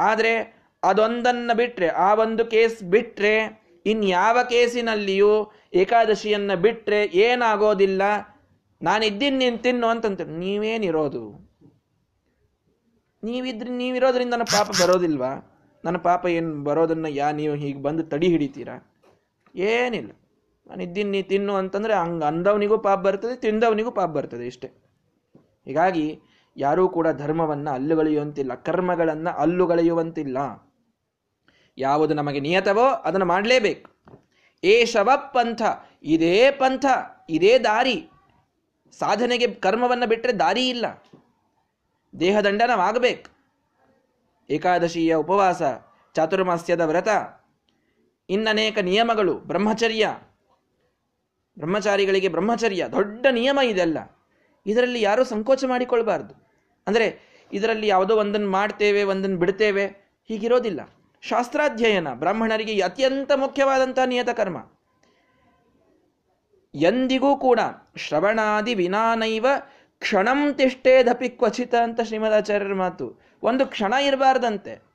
ಆದರೆ 0.00 0.59
ಅದೊಂದನ್ನು 0.82 1.54
ಬಿಟ್ಟರೆ 1.60 1.88
ಆ 2.06 2.08
ಒಂದು 2.24 2.42
ಕೇಸ್ 2.54 2.78
ಬಿಟ್ಟರೆ 2.94 3.34
ಇನ್ಯಾವ 3.86 4.38
ಕೇಸಿನಲ್ಲಿಯೂ 4.52 5.32
ಏಕಾದಶಿಯನ್ನು 5.82 6.56
ಬಿಟ್ಟರೆ 6.64 7.00
ಏನಾಗೋದಿಲ್ಲ. 7.26 8.02
ನಾನಿದ್ದೀನಿ, 8.80 9.36
ನೀನು 9.42 9.58
ತಿನ್ನು 9.66 9.86
ಅಂತಂತ 9.92 10.22
ನೀವೇನಿರೋದು 10.42 11.22
ನೀವಿದ್ರೆ, 13.22 13.70
ನೀವಿರೋದ್ರಿಂದ 13.80 14.32
ನನ್ನ 14.34 14.46
ಪಾಪ 14.56 14.68
ಬರೋದಿಲ್ವಾ? 14.82 15.32
ನನ್ನ 15.84 15.98
ಪಾಪ 16.06 16.22
ಏನು 16.38 16.52
ಬರೋದನ್ನು 16.68 17.08
ಯಾ, 17.18 17.26
ನೀವು 17.40 17.54
ಹೀಗೆ 17.62 17.80
ಬಂದು 17.86 18.02
ತಡಿ 18.12 18.28
ಹಿಡಿತೀರಾ? 18.34 18.76
ಏನಿಲ್ಲ. 19.54 20.10
ನಾನು 20.66 20.82
ಇದ್ದೀನಿ 20.86 21.10
ನೀ 21.10 21.20
ತಿನ್ನು 21.32 21.52
ಅಂತಂದರೆ 21.60 21.94
ಹಂಗೆ 21.94 22.24
ಅಂದವನಿಗೂ 22.30 22.76
ಪಾಪ 22.78 22.98
ಬರ್ತದೆ, 23.06 23.34
ತಿಂದವನಿಗೂ 23.44 23.90
ಪಾಪ 23.90 24.10
ಬರ್ತದೆ 24.16 24.46
ಇಷ್ಟೇ. 24.46 24.68
ಹೀಗಾಗಿ 25.68 26.06
ಯಾರೂ 26.56 26.84
ಕೂಡ 26.96 27.08
ಧರ್ಮವನ್ನು 27.22 27.70
ಅಲ್ಲುಗಳೆಯುವಂತಿಲ್ಲ, 27.78 28.52
ಕರ್ಮಗಳನ್ನು 28.68 29.30
ಅಲ್ಲುಗಳೆಯುವಂತಿಲ್ಲ. 29.44 30.38
ಯಾವುದು 31.80 32.14
ನಮಗೆ 32.14 32.40
ನಿಯತವೋ 32.40 32.86
ಅದನ್ನು 32.86 33.26
ಮಾಡಲೇಬೇಕು. 33.26 33.90
ಏ 34.64 34.84
ಶವ 34.84 35.10
ಪಂಥ 35.16 35.62
ಇದೇ 36.02 36.50
ಪಂಥ, 36.50 36.86
ಇದೇ 37.28 37.58
ದಾರಿ. 37.58 38.08
ಸಾಧನೆಗೆ 38.98 39.54
ಕರ್ಮವನ್ನು 39.54 40.06
ಬಿಟ್ಟರೆ 40.06 40.32
ದಾರಿ 40.32 40.68
ಇಲ್ಲ. 40.68 40.86
ದೇಹದಂಡನವಾಗಬೇಕು. 42.20 43.30
ಏಕಾದಶಿಯ 44.50 45.14
ಉಪವಾಸ, 45.14 45.62
ಚಾತುರ್ಮಾಸ್ಯದ 46.14 46.80
ವ್ರತ, 46.80 47.08
ಇನ್ನನೇಕ 48.28 48.78
ನಿಯಮಗಳು, 48.78 49.34
ಬ್ರಹ್ಮಚರ್ಯ. 49.34 50.08
ಬ್ರಹ್ಮಚಾರಿಗಳಿಗೆ 51.58 52.28
ಬ್ರಹ್ಮಚರ್ಯ, 52.28 52.88
ದೊಡ್ಡ 52.92 53.26
ನಿಯಮ 53.30 53.58
ಇದೆಲ್ಲ. 53.64 53.98
ಇದರಲ್ಲಿ 54.66 55.00
ಯಾರೂ 55.00 55.24
ಸಂಕೋಚ 55.24 55.64
ಮಾಡಿಕೊಳ್ಬಾರ್ದು. 55.68 56.34
ಅಂದರೆ 56.86 57.06
ಇದರಲ್ಲಿ 57.52 57.86
ಯಾವುದೋ 57.86 58.16
ಒಂದನ್ನು 58.16 58.50
ಮಾಡ್ತೇವೆ, 58.50 59.02
ಒಂದನ್ನು 59.02 59.36
ಬಿಡ್ತೇವೆ, 59.36 59.86
ಹೀಗಿರೋದಿಲ್ಲ. 60.28 60.80
ಶಾಸ್ತ್ರಾಧ್ಯಯನ, 61.22 62.14
ಬ್ರಾಹ್ಮಣರಿಗೆ 62.14 62.80
ಅತ್ಯಂತ 62.80 63.32
ಮುಖ್ಯವಾದಂಥ 63.36 63.98
ನಿಯತ 64.06 64.30
ಕರ್ಮ. 64.30 64.56
ಎಂದಿಗೂ 66.74 67.36
ಕೂಡ 67.36 67.60
ಶ್ರವಣಾದಿ 67.96 68.74
ವಿನಾನೈವ 68.74 69.46
ಕ್ಷಣಂ 69.98 70.54
ತಿಷ್ಟೇದಪಿ 70.54 71.28
ಕ್ವಚಿತ 71.28 71.74
ಅಂತ 71.74 72.00
ಶ್ರೀಮದಾಚಾರ್ಯರ 72.00 72.74
ಮಾತು. 72.74 73.20
ಒಂದು 73.42 73.66
ಕ್ಷಣ 73.66 73.92
ಇರಬಾರ್ದಂತೆ. 73.92 74.90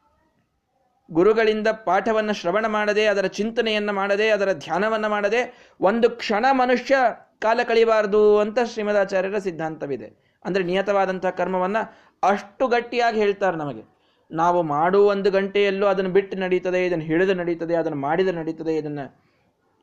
ಗುರುಗಳಿಂದ 1.11 1.67
ಪಾಠವನ್ನು 1.67 2.33
ಶ್ರವಣ 2.33 2.65
ಮಾಡದೆ, 2.65 3.05
ಅದರ 3.05 3.25
ಚಿಂತನೆಯನ್ನು 3.25 3.93
ಮಾಡದೆ, 3.93 4.29
ಅದರ 4.29 4.53
ಧ್ಯಾನವನ್ನು 4.53 5.09
ಮಾಡದೆ, 5.09 5.71
ಒಂದು 5.81 6.09
ಕ್ಷಣ 6.09 6.45
ಮನುಷ್ಯ 6.51 6.95
ಕಾಲ 7.39 7.59
ಕಳಿಬಾರದು 7.63 8.39
ಅಂತ 8.39 8.59
ಶ್ರೀಮದಾಚಾರ್ಯರ 8.65 9.37
ಸಿದ್ಧಾಂತವಿದೆ. 9.37 10.39
ಅಂದರೆ 10.45 10.63
ನಿಯತವಾದಂತಹ 10.63 11.29
ಕರ್ಮವನ್ನು 11.29 11.81
ಅಷ್ಟು 12.27 12.67
ಗಟ್ಟಿಯಾಗಿ 12.67 13.19
ಹೇಳ್ತಾರೆ 13.19 13.57
ನಮಗೆ. 13.57 13.94
ನಾವು 14.31 14.63
ಮಾಡುವ 14.63 15.05
ಒಂದು 15.07 15.31
ಗಂಟೆಯಲ್ಲೂ 15.31 15.85
ಅದನ್ನು 15.85 16.11
ಬಿಟ್ಟು 16.11 16.37
ನಡೀತದೆ, 16.37 16.85
ಇದನ್ನು 16.85 17.05
ಹಿಡಿದು 17.05 17.33
ನಡೀತದೆ, 17.33 17.75
ಅದನ್ನು 17.75 17.97
ಮಾಡಿದ 17.97 18.27
ನಡೀತದೆ, 18.27 18.77
ಇದನ್ನು 18.77 19.05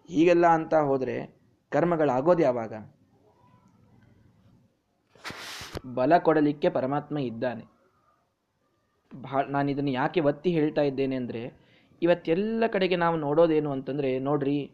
ಹೀಗೆಲ್ಲ 0.09 0.47
ಅಂತ 0.47 0.75
ಹೋದರೆ 0.75 1.43
ಕರ್ಮಗಳಾಗೋದು 1.73 2.43
ಯಾವಾಗ? 2.43 2.73
ಬಲ 5.95 6.19
ಕೊಡಲಿಕ್ಕೆ 6.19 6.69
ಪರಮಾತ್ಮ 6.69 7.19
ಇದ್ದಾನೆ. 7.19 7.65
ಭಾಳ 9.25 9.45
ನಾನು 9.49 9.71
ಇದನ್ನು 9.71 9.91
ಯಾಕೆ 9.91 10.21
ಒತ್ತಿ 10.21 10.51
ಹೇಳ್ತಾ 10.51 10.83
ಇದ್ದೇನೆ 10.83 11.17
ಅಂದರೆ, 11.17 11.53
ಇವತ್ತೆಲ್ಲ 12.03 12.65
ಕಡೆಗೆ 12.67 12.97
ನಾವು 12.97 13.17
ನೋಡೋದೇನು 13.17 13.71
ಅಂತಂದರೆ, 13.71 14.19
ನೋಡ್ರಿ, 14.19 14.71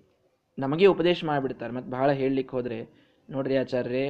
ನಮಗೆ 0.59 0.87
ಉಪದೇಶ 0.87 1.25
ಮಾಡಿಬಿಡ್ತಾರೆ. 1.25 1.73
ಮತ್ತು 1.73 1.91
ಬಹಳ 1.91 2.11
ಹೇಳಲಿಕ್ಕೆ 2.11 2.57
ಹೋದರೆ, 2.57 2.79
ನೋಡ್ರಿ 3.31 3.57
ಆಚಾರ್ಯರೇ, 3.57 4.05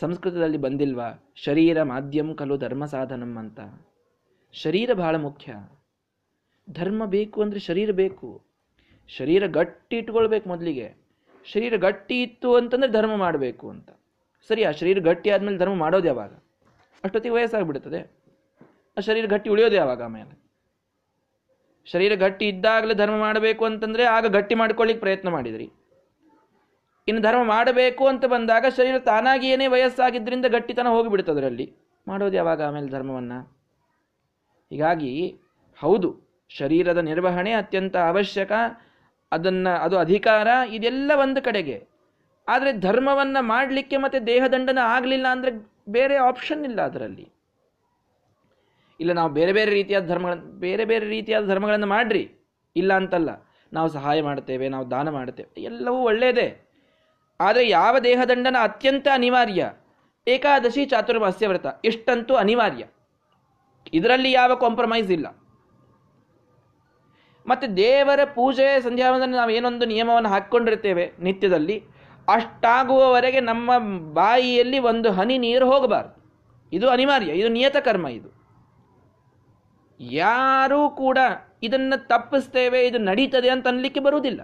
ಸಂಸ್ಕೃತದಲ್ಲಿ 0.00 0.58
ಬಂದಿಲ್ವಾ? 0.58 1.32
ಶರೀರ 1.36 1.82
ಮಾಧ್ಯಮ 1.82 2.32
ಕಲು 2.32 2.56
ಧರ್ಮ 2.56 2.84
ಸಾಧನಂ 2.84 3.38
ಅಂತ. 3.38 3.60
ಶರೀರ 4.62 4.90
ಬಹಳ 4.92 5.16
ಮುಖ್ಯ. 5.16 5.52
ಧರ್ಮ 6.70 7.02
ಬೇಕು 7.06 7.42
ಅಂದರೆ 7.42 7.60
ಶರೀರ 7.60 7.90
ಬೇಕು. 7.92 8.28
ಶರೀರ 9.08 9.46
ಗಟ್ಟಿ 9.46 9.96
ಇಟ್ಕೊಳ್ಬೇಕು 9.98 10.48
ಮೊದಲಿಗೆ. 10.48 10.86
ಶರೀರ 11.44 11.76
ಗಟ್ಟಿ 11.76 12.22
ಇತ್ತು 12.22 12.54
ಅಂತಂದರೆ 12.54 12.90
ಧರ್ಮ 12.90 13.16
ಮಾಡಬೇಕು 13.16 13.70
ಅಂತ. 13.70 13.90
ಸರಿ, 14.48 14.64
ಆ 14.64 14.70
ಶರೀರ 14.70 14.98
ಗಟ್ಟಿ 14.98 15.30
ಆದಮೇಲೆ 15.30 15.58
ಧರ್ಮ 15.58 15.74
ಮಾಡೋದು 15.74 16.06
ಯಾವಾಗ? 16.06 16.32
ಅಷ್ಟೊತ್ತಿಗೆ 17.04 17.34
ವಯಸ್ಸಾಗ್ಬಿಡುತ್ತದೆ 17.34 18.00
ಆ 18.98 19.00
ಶರೀರ 19.00 19.26
ಗಟ್ಟಿ 19.26 19.50
ಉಳಿಯೋದು 19.50 19.76
ಯಾವಾಗ 19.76 20.02
ಆಮೇಲೆ? 20.02 20.34
ಶರೀರ 21.86 22.12
ಗಟ್ಟಿ 22.14 22.48
ಇದ್ದಾಗಲೇ 22.48 22.94
ಧರ್ಮ 22.94 23.16
ಮಾಡಬೇಕು 23.18 23.64
ಅಂತಂದರೆ 23.64 24.04
ಆಗ 24.04 24.26
ಗಟ್ಟಿ 24.26 24.54
ಮಾಡ್ಕೊಳ್ಳಿಕ್ಕೆ 24.54 25.00
ಪ್ರಯತ್ನ 25.00 25.28
ಮಾಡಿದ್ರಿ. 25.28 25.66
ಇನ್ನು 27.08 27.22
ಧರ್ಮ 27.22 27.42
ಮಾಡಬೇಕು 27.44 28.04
ಅಂತ 28.06 28.24
ಬಂದಾಗ 28.24 28.66
ಶರೀರ 28.76 28.98
ತಾನಾಗಿ 28.98 29.48
ಏನೇ 29.48 29.66
ವಯಸ್ಸಾಗಿದ್ದರಿಂದ 29.66 30.46
ಗಟ್ಟಿತನ 30.46 30.86
ಹೋಗಿಬಿಡ್ತದ್ರಲ್ಲಿ 30.86 31.66
ಮಾಡೋದು 32.06 32.36
ಯಾವಾಗ 32.36 32.62
ಆಮೇಲೆ 32.62 32.88
ಧರ್ಮವನ್ನ? 32.88 33.32
ಹೀಗಾಗಿ 34.70 35.12
ಹೌದು, 35.78 36.08
ಶರೀರದ 36.50 37.00
ನಿರ್ವಹಣೆ 37.08 37.52
ಅತ್ಯಂತ 37.52 37.96
ಅವಶ್ಯಕ, 38.10 38.52
ಅದನ್ನು, 39.32 39.72
ಅದು 39.84 39.96
ಅಧಿಕಾರ, 39.98 40.48
ಇದೆಲ್ಲ 40.76 41.10
ಒಂದು 41.24 41.40
ಕಡೆಗೆ. 41.42 41.76
ಆದರೆ 42.48 42.70
ಧರ್ಮವನ್ನು 42.86 43.40
ಮಾಡಲಿಕ್ಕೆ 43.54 43.96
ಮತ್ತೆ 43.96 44.18
ದೇಹದಂಡನ 44.26 44.80
ಆಗಲಿಲ್ಲ 44.94 45.26
ಅಂದರೆ 45.34 45.50
ಬೇರೆ 45.96 46.16
ಆಪ್ಷನ್ 46.26 46.62
ಇಲ್ಲ 46.68 46.80
ಅದರಲ್ಲಿ. 46.90 47.26
ಇಲ್ಲ, 49.00 49.12
ನಾವು 49.12 49.30
ಬೇರೆ 49.38 49.52
ಬೇರೆ 49.52 49.70
ರೀತಿಯಾದ 49.70 50.04
ಧರ್ಮಗಳನ್ನು 50.06 50.50
ಬೇರೆ 50.58 50.84
ಬೇರೆ 50.84 51.06
ರೀತಿಯಾದ 51.08 51.44
ಧರ್ಮಗಳನ್ನು 51.52 51.88
ಮಾಡ್ರಿ, 51.94 52.24
ಇಲ್ಲ 52.76 52.92
ಅಂತಲ್ಲ. 53.00 53.30
ನಾವು 53.72 53.88
ಸಹಾಯ 53.88 54.18
ಮಾಡ್ತೇವೆ, 54.22 54.66
ನಾವು 54.68 54.84
ದಾನ 54.90 55.08
ಮಾಡ್ತೇವೆ, 55.10 55.48
ಎಲ್ಲವೂ 55.70 56.00
ಒಳ್ಳೆಯದೇ 56.10 56.48
ಆದರೆ 57.40 57.62
ಯಾವ 57.68 57.94
ದೇಹದಂಡನ 58.06 58.58
ಅತ್ಯಂತ 58.68 59.06
ಅನಿವಾರ್ಯ? 59.14 59.62
ಏಕಾದಶಿ 60.26 60.82
ಚಾತುರ್ಮಾಸ್ಯ 60.92 61.48
ವ್ರತ, 61.48 61.66
ಇಷ್ಟಂತೂ 61.84 62.34
ಅನಿವಾರ್ಯ. 62.34 62.84
ಇದರಲ್ಲಿ 63.98 64.30
ಯಾವ 64.32 64.54
ಕಾಂಪ್ರಮೈಸ್ 64.54 65.10
ಇಲ್ಲ. 65.10 65.26
ಮತ್ತೆ 67.46 67.66
ದೇವರ 67.76 68.20
ಪೂಜೆ 68.34 68.66
ಸಂಧ್ಯಾವಂದನೆ 68.80 69.36
ನಾವು 69.36 69.50
ಏನೊಂದು 69.50 69.86
ನಿಯಮವನ್ನು 69.86 70.28
ಹಾಕ್ಕೊಂಡಿರ್ತೇವೆ 70.28 71.04
ನಿತ್ಯದಲ್ಲಿ, 71.18 71.76
ಅಷ್ಟಾಗುವವರೆಗೆ 72.28 73.40
ನಮ್ಮ 73.40 73.70
ಬಾಯಿಯಲ್ಲಿ 74.12 74.78
ಒಂದು 74.90 75.08
ಹನಿ 75.12 75.36
ನೀರು 75.38 75.66
ಹೋಗಬಾರದು. 75.72 76.14
ಇದು 76.72 76.86
ಅನಿವಾರ್ಯ, 76.88 77.32
ಇದು 77.32 77.48
ನಿಯತ 77.48 77.76
ಕರ್ಮ 77.76 78.06
ಇದು. 78.08 78.30
ಯಾರೂ 80.00 80.90
ಕೂಡ 80.90 81.18
ಇದನ್ನು 81.62 81.96
ತಪ್ಪಿಸ್ತೇವೆ, 82.08 82.80
ಇದು 82.86 82.98
ನಡೀತದೆ 82.98 83.48
ಅಂತ 83.48 83.68
ಅನ್ಲಿಕ್ಕೆ 83.68 84.00
ಬರುವುದಿಲ್ಲ. 84.00 84.40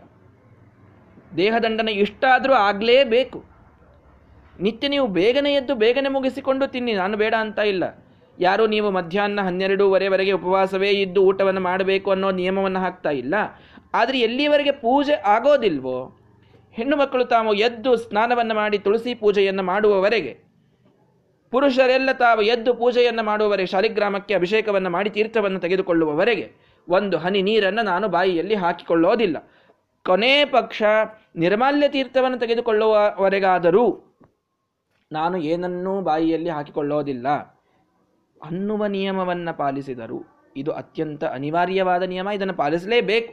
ದೇಹದಂಡನೆ 1.36 1.92
ಇಷ್ಟ 1.92 2.24
ಆದರೂ 2.34 2.54
ಆಗಲೇಬೇಕು. 2.68 3.40
ನಿತ್ಯ 4.60 4.88
ನೀವು 4.88 5.06
ಬೇಗನೆ 5.06 5.50
ಎದ್ದು 5.54 5.74
ಬೇಗನೆ 5.74 6.08
ಮುಗಿಸಿಕೊಂಡು 6.08 6.66
ತಿನ್ನಿ, 6.66 6.92
ನಾನು 6.92 7.16
ಬೇಡ 7.16 7.34
ಅಂತ 7.40 7.58
ಇಲ್ಲ. 7.58 7.84
ಯಾರು 8.40 8.66
ನೀವು 8.66 8.90
ಮಧ್ಯಾಹ್ನ 8.90 9.40
ಹನ್ನೆರಡೂವರೆವರೆಗೆ 9.40 10.32
ಉಪವಾಸವೇ 10.32 10.90
ಇದ್ದು 10.90 11.22
ಊಟವನ್ನು 11.22 11.60
ಮಾಡಬೇಕು 11.60 12.10
ಅನ್ನೋ 12.10 12.30
ನಿಯಮವನ್ನು 12.30 12.78
ಹಾಕ್ತಾ 12.78 13.10
ಇಲ್ಲ. 13.10 13.34
ಆದರೆ 13.94 14.20
ಎಲ್ಲಿವರೆಗೆ 14.20 14.70
ಪೂಜೆ 14.70 15.12
ಆಗೋದಿಲ್ವೋ? 15.12 16.16
ಹೆಣ್ಣು 16.72 16.96
ಮಕ್ಕಳು 16.96 17.24
ತಾವು 17.24 17.54
ಎದ್ದು 17.54 17.96
ಸ್ನಾನವನ್ನು 17.96 18.54
ಮಾಡಿ 18.54 18.78
ತುಳಸಿ 18.78 19.14
ಪೂಜೆಯನ್ನು 19.14 19.62
ಮಾಡುವವರೆಗೆ. 19.62 20.38
ಪುರುಷರೆಲ್ಲ 21.50 22.12
ತಾವು 22.12 22.42
ಎದ್ದು 22.42 22.74
ಪೂಜೆಯನ್ನು 22.74 23.22
ಮಾಡುವವರೆಗೆ 23.22 23.66
ಶಾಲಿಗ್ರಾಮಕ್ಕೆ 23.66 24.34
ಅಭಿಷೇಕವನ್ನು 24.34 24.90
ಮಾಡಿ 24.90 25.10
ತೀರ್ಥವನ್ನು 25.10 25.60
ತೆಗೆದುಕೊಳ್ಳುವವರೆಗೆ. 25.60 26.52
ಒಂದು 26.88 27.18
ಹನಿ 27.18 27.42
ನೀರನ್ನು 27.42 27.82
ನಾನು 27.82 28.08
ಬಾಯಿಯಲ್ಲಿ 28.08 28.54
ಹಾಕಿಕೊಳ್ಳೋದಿಲ್ಲ. 28.54 29.36
ಕೊನೆ 30.06 30.44
ಪಕ್ಷ 30.44 30.82
ನಿರ್ಮಾಲ್ಯ 31.36 31.88
ತೀರ್ಥವನ್ನು 31.88 32.38
ತೆಗೆದುಕೊಳ್ಳುವವರೆಗಾದರೂ 32.38 34.16
ನಾನು 35.12 35.36
ಏನನ್ನೂ 35.38 36.00
ಬಾಯಿಯಲ್ಲಿ 36.00 36.50
ಹಾಕಿಕೊಳ್ಳೋದಿಲ್ಲ. 36.50 37.26
ಅನ್ನುವ 38.42 38.86
ನಿಯಮವನ್ನು 38.86 39.56
ಪಾಲಿಸಿದರು 39.58 40.20
ಇದು 40.56 40.72
ಅತ್ಯಂತ 40.72 41.24
ಅನಿವಾರ್ಯವಾದ 41.24 42.02
ನಿಯಮ, 42.02 42.28
ಇದನ್ನು 42.34 42.54
ಪಾಲಿಸಲೇಬೇಕು. 42.54 43.32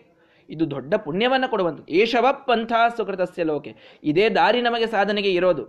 ಇದು 0.49 0.71
ದೊಡ್ಡ 0.71 0.93
ಪುಣ್ಯವನ್ನು 0.95 1.49
ಕೊಡುವಂಥದ್ದು. 1.49 1.91
ಏಷವ 1.91 2.27
ಪಂಥ 2.47 2.73
ಸುಕೃತಸ್ಯ 2.97 3.43
ಲೋಕೆ. 3.43 3.99
ಇದೇ 4.03 4.29
ದಾರಿ 4.29 4.61
ನಮಗೆ 4.61 4.87
ಸಾಧನೆಗೆ 4.87 5.31
ಇರೋದು. 5.33 5.63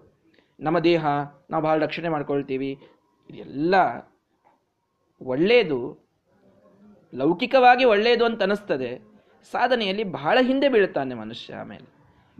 ನಮ್ಮ 0.60 0.78
ದೇಹ, 0.78 1.06
ನಾವು 1.50 1.62
ಬಹಳ 1.64 1.82
ರಕ್ಷಣೆ 1.82 2.08
ಮಾಡ್ಕೊಳ್ತೀವಿ. 2.08 2.70
ಇದೆಲ್ಲ 3.30 3.74
ಒಳ್ಳೆಯದು 5.20 5.80
ಲೌಕಿಕವಾಗಿ 7.14 7.84
ಒಳ್ಳೆಯದು 7.84 8.24
ಅಂತ 8.24 8.42
ಅನಿಸ್ತದೆ. 8.42 8.90
ಸಾಧನೆಯಲ್ಲಿ 9.50 10.04
ಬಹಳ 10.04 10.38
ಹಿಂದೆ 10.40 10.68
ಬೀಳುತ್ತಾನೆ 10.68 11.14
ಮನುಷ್ಯ 11.14 11.54
ಆಮೇಲೆ 11.54 11.86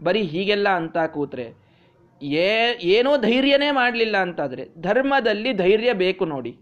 ಬರೀ 0.03 0.21
ಹೀಗೆಲ್ಲ 0.21 0.69
ಅಂತ 0.69 0.97
ಕೂತ್ರೆ 0.97 1.53
ಏನೋ 2.81 3.17
ಧೈರ್ಯನೇ 3.17 3.71
ಮಾಡಲಿಲ್ಲ 3.71 4.17
ಅಂತಾದರೆ, 4.17 4.67
ಧರ್ಮದಲ್ಲಿ 4.81 5.53
ಧೈರ್ಯ 5.53 5.93
ಬೇಕು 5.93 6.25
ನೋಡಿ. 6.25 6.57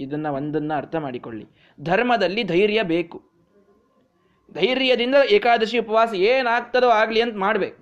ಇದನ್ನ 0.00 0.26
ಒಂದನ್ನು 0.38 0.74
ಅರ್ಥ 0.74 0.96
ಮಾಡಿಕೊಳ್ಳಿ. 0.96 1.44
ಧರ್ಮದಲ್ಲಿ 1.78 2.42
ಧೈರ್ಯ 2.42 2.82
ಬೇಕು. 2.82 3.18
ಧೈರ್ಯದಿಂದ 4.54 5.14
ಏಕಾದಶಿ 5.30 5.78
ಉಪವಾಸ 5.78 6.14
ಏನಾಗ್ತದೋ 6.14 6.88
ಆಗಲಿ 6.88 7.20
ಅಂತ 7.20 7.36
ಮಾಡಬೇಕು. 7.36 7.78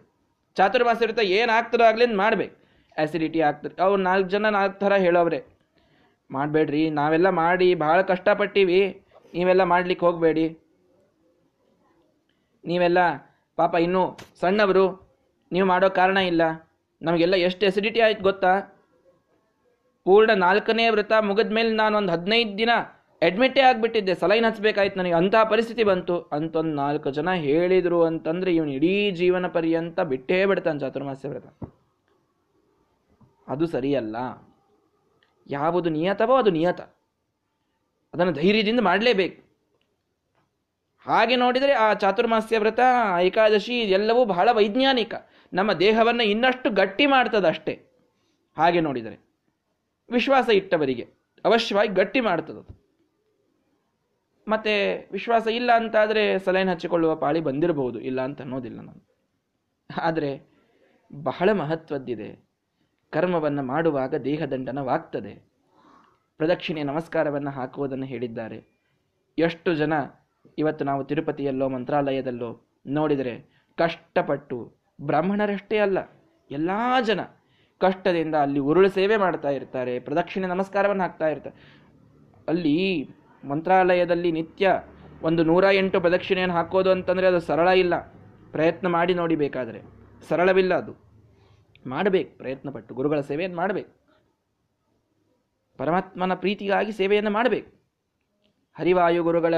ಚಾತುರ್ಮಾಸ 0.56 1.02
ಇರುತ್ತೆ, 1.02 1.24
ಏನಾಗ್ತದೋ 1.26 1.84
ಆಗಲಿ 1.84 2.04
ಅಂತ 2.04 2.16
ಮಾಡಬೇಕು. 2.16 2.54
ಆಸಿಡಿಟಿ 2.96 3.40
ಆಗ್ತದೆ. 3.40 3.82
ಅವ್ರು 3.82 4.02
ನಾಲ್ಕು 4.02 4.28
ಜನ 4.30 4.48
ನಾಲ್ಕು 4.48 4.78
ಥರ 4.78 4.92
ಹೇಳೋವ್ರೆ. 4.96 5.40
ಮಾಡಬೇಡ್ರಿ, 6.30 6.90
ನಾವೆಲ್ಲ 6.90 7.28
ಮಾಡಿ 7.28 7.74
ಭಾಳ 7.74 8.00
ಕಷ್ಟಪಟ್ಟಿವಿ. 8.00 8.80
ನೀವೆಲ್ಲ 9.34 9.64
ಮಾಡ್ಲಿಕ್ಕೆ 9.64 10.06
ಹೋಗಬೇಡಿ. 10.06 10.46
ನೀವೆಲ್ಲ 12.64 12.98
ಪಾಪ 13.56 13.74
ಇನ್ನೂ 13.74 14.18
ಸಣ್ಣವರು, 14.40 14.84
ನೀವು 15.52 15.66
ಮಾಡೋ 15.66 15.88
ಕಾರಣ 15.90 16.16
ಇಲ್ಲ. 16.16 16.42
ನಮಗೆಲ್ಲ 17.02 17.34
ಎಷ್ಟು 17.34 17.66
ಎಸಿಡಿಟಿ 17.66 18.00
ಆಯ್ತು 18.00 18.22
ಗೊತ್ತಾ? 18.22 18.52
ಪೂರ್ಣ 20.10 20.30
ನಾಲ್ಕನೇ 20.30 20.88
ವ್ರತ 20.88 21.12
ಮುಗಿದ 21.20 21.52
ಮೇಲೆ 21.52 21.72
ನಾನು 21.72 21.98
ಒಂದು 21.98 22.12
ಹದಿನೈದು 22.12 22.58
ದಿನ 22.58 22.70
ಅಡ್ಮಿಟೇ 23.22 23.60
ಆಗಿಬಿಟ್ಟಿದ್ದೆ. 23.60 24.14
ಸಲೈನ್ 24.14 24.44
ಹಚ್ಚಬೇಕಾಯ್ತು 24.44 24.98
ನನಗೆ. 24.98 25.12
ಅಂತಹ 25.12 25.44
ಪರಿಸ್ಥಿತಿ 25.44 25.84
ಬಂತು. 25.84 26.20
ಅಂತೊಂದು 26.20 26.74
ನಾಲ್ಕು 26.74 27.10
ಜನ 27.10 27.32
ಹೇಳಿದರು 27.32 28.02
ಅಂತಂದರೆ 28.02 28.54
ಇವನು 28.54 28.72
ಇಡೀ 28.72 29.10
ಜೀವನ 29.10 29.46
ಪರ್ಯಂತ 29.46 30.00
ಬಿಟ್ಟೇ 30.00 30.46
ಬಿಡ್ತಾನೆ 30.46 30.78
ಚಾತುರ್ಮಾಸ್ಯ 30.78 31.28
ವ್ರತ. 31.28 31.46
ಅದು 33.48 33.66
ಸರಿಯಲ್ಲ. 33.66 34.16
ಯಾವುದು 35.50 35.90
ನಿಯತವೋ 35.90 36.36
ಅದು 36.36 36.50
ನಿಯತ. 36.50 36.80
ಅದನ್ನು 38.14 38.32
ಧೈರ್ಯದಿಂದ 38.32 38.80
ಮಾಡಲೇಬೇಕು. 38.80 39.42
ಹಾಗೆ 41.06 41.36
ನೋಡಿದರೆ 41.36 41.72
ಆ 41.72 41.92
ಚಾತುರ್ಮಾಸ್ಯ 41.92 42.58
ವ್ರತ, 42.58 42.80
ಏಕಾದಶಿ 43.22 43.80
ಎಲ್ಲವೂ 43.80 44.24
ಬಹಳ 44.24 44.48
ವೈಜ್ಞಾನಿಕ. 44.52 45.14
ನಮ್ಮ 45.52 45.72
ದೇಹವನ್ನು 45.72 46.22
ಇನ್ನಷ್ಟು 46.22 46.70
ಗಟ್ಟಿ 46.70 47.06
ಮಾಡ್ತದೆ 47.06 47.46
ಅಷ್ಟೇ 47.46 47.82
ಹಾಗೆ 48.56 48.80
ನೋಡಿದರೆ. 48.80 49.29
ವಿಶ್ವಾಸ 50.10 50.48
ಇಟ್ಟವರಿಗೆ. 50.48 51.04
ಅವಶ್ಯವಾಗಿ 51.44 51.92
ಗಟ್ಟಿ 51.94 52.20
ಮಾಡ್ತದದು 52.20 52.62
ಮತ್ತೆ 54.46 54.72
ವಿಶ್ವಾಸ 55.12 55.46
ಇಲ್ಲ 55.46 55.70
ಅಂತಾದರೆ 55.76 56.38
ಸಲೈನ್ 56.38 56.68
ಹಚ್ಚಿಕೊಳ್ಳುವ 56.68 57.16
ಪಾಳಿ 57.16 57.40
ಬಂದಿರಬಹುದು, 57.40 57.98
ಇಲ್ಲ 58.00 58.20
ಅಂತ 58.20 58.40
ಅನ್ನೋದಿಲ್ಲ 58.40 58.80
ನಾನು. 58.80 59.02
ಆದರೆ 60.02 60.30
ಬಹಳ 61.22 61.52
ಮಹತ್ವದ್ದಿದೆ. 61.52 62.30
ಕರ್ಮವನ್ನು 63.12 63.62
ಮಾಡುವಾಗ 63.62 64.14
ದೇಹದಂಡನವಾಗ್ತದೆ. 64.14 65.32
ಪ್ರದಕ್ಷಿಣೆ 66.40 66.82
ನಮಸ್ಕಾರವನ್ನು 66.82 67.50
ಹಾಕುವುದನ್ನು 67.50 68.06
ಹೇಳಿದ್ದಾರೆ. 68.06 68.58
ಎಷ್ಟು 69.38 69.74
ಜನ 69.74 69.92
ಇವತ್ತು 70.58 70.84
ನಾವು 70.84 71.04
ತಿರುಪತಿಯಲ್ಲೋ, 71.04 71.68
ಮಂತ್ರಾಲಯದಲ್ಲೋ 71.68 72.50
ನೋಡಿದರೆ 72.86 73.34
ಕಷ್ಟಪಟ್ಟು 73.78 74.58
ಬ್ರಾಹ್ಮಣರಷ್ಟೇ 75.00 75.78
ಅಲ್ಲ, 75.78 75.98
ಎಲ್ಲ 76.50 76.70
ಜನ 77.06 77.20
ಕಷ್ಟದಿಂದ 77.80 78.34
ಅಲ್ಲಿ 78.34 78.60
ಉರುಳು 78.60 78.88
ಸೇವೆ 78.88 79.16
ಮಾಡ್ತಾ 79.16 79.48
ಇರ್ತಾರೆ, 79.48 80.00
ಪ್ರದಕ್ಷಿಣೆ 80.00 80.46
ನಮಸ್ಕಾರವನ್ನು 80.46 81.02
ಹಾಕ್ತಾ 81.02 81.28
ಇರ್ತಾರೆ. 81.28 81.80
ಅಲ್ಲಿ 82.48 83.08
ಮಂತ್ರಾಲಯದಲ್ಲಿ 83.44 84.32
ನಿತ್ಯ 84.32 84.82
ಒಂದು 85.22 85.44
ನೂರ 85.44 85.64
ಎಂಟು 85.72 86.00
ಪ್ರದಕ್ಷಿಣೆಯನ್ನು 86.00 86.56
ಹಾಕೋದು 86.56 86.90
ಅಂತಂದರೆ 86.90 87.26
ಅದು 87.26 87.40
ಸರಳ 87.40 87.68
ಇಲ್ಲ. 87.68 87.98
ಪ್ರಯತ್ನ 88.52 88.88
ಮಾಡಿ 88.88 89.14
ನೋಡಿ 89.14 89.36
ಬೇಕಾದರೆ. 89.36 89.80
ಸರಳವಿಲ್ಲ 90.28 90.74
ಅದು. 90.74 90.94
ಮಾಡಬೇಕು 91.86 92.38
ಪ್ರಯತ್ನ 92.38 92.70
ಪಟ್ಟು 92.70 92.94
ಗುರುಗಳ 92.94 93.20
ಸೇವೆಯನ್ನು 93.20 93.56
ಮಾಡಬೇಕು. 93.56 94.00
ಪರಮಾತ್ಮನ 95.76 96.34
ಪ್ರೀತಿಗಾಗಿ 96.34 96.92
ಸೇವೆಯನ್ನು 96.92 97.30
ಮಾಡಬೇಕು. 97.30 97.72
ಹರಿವಾಯು 98.78 99.22
ಗುರುಗಳ 99.22 99.54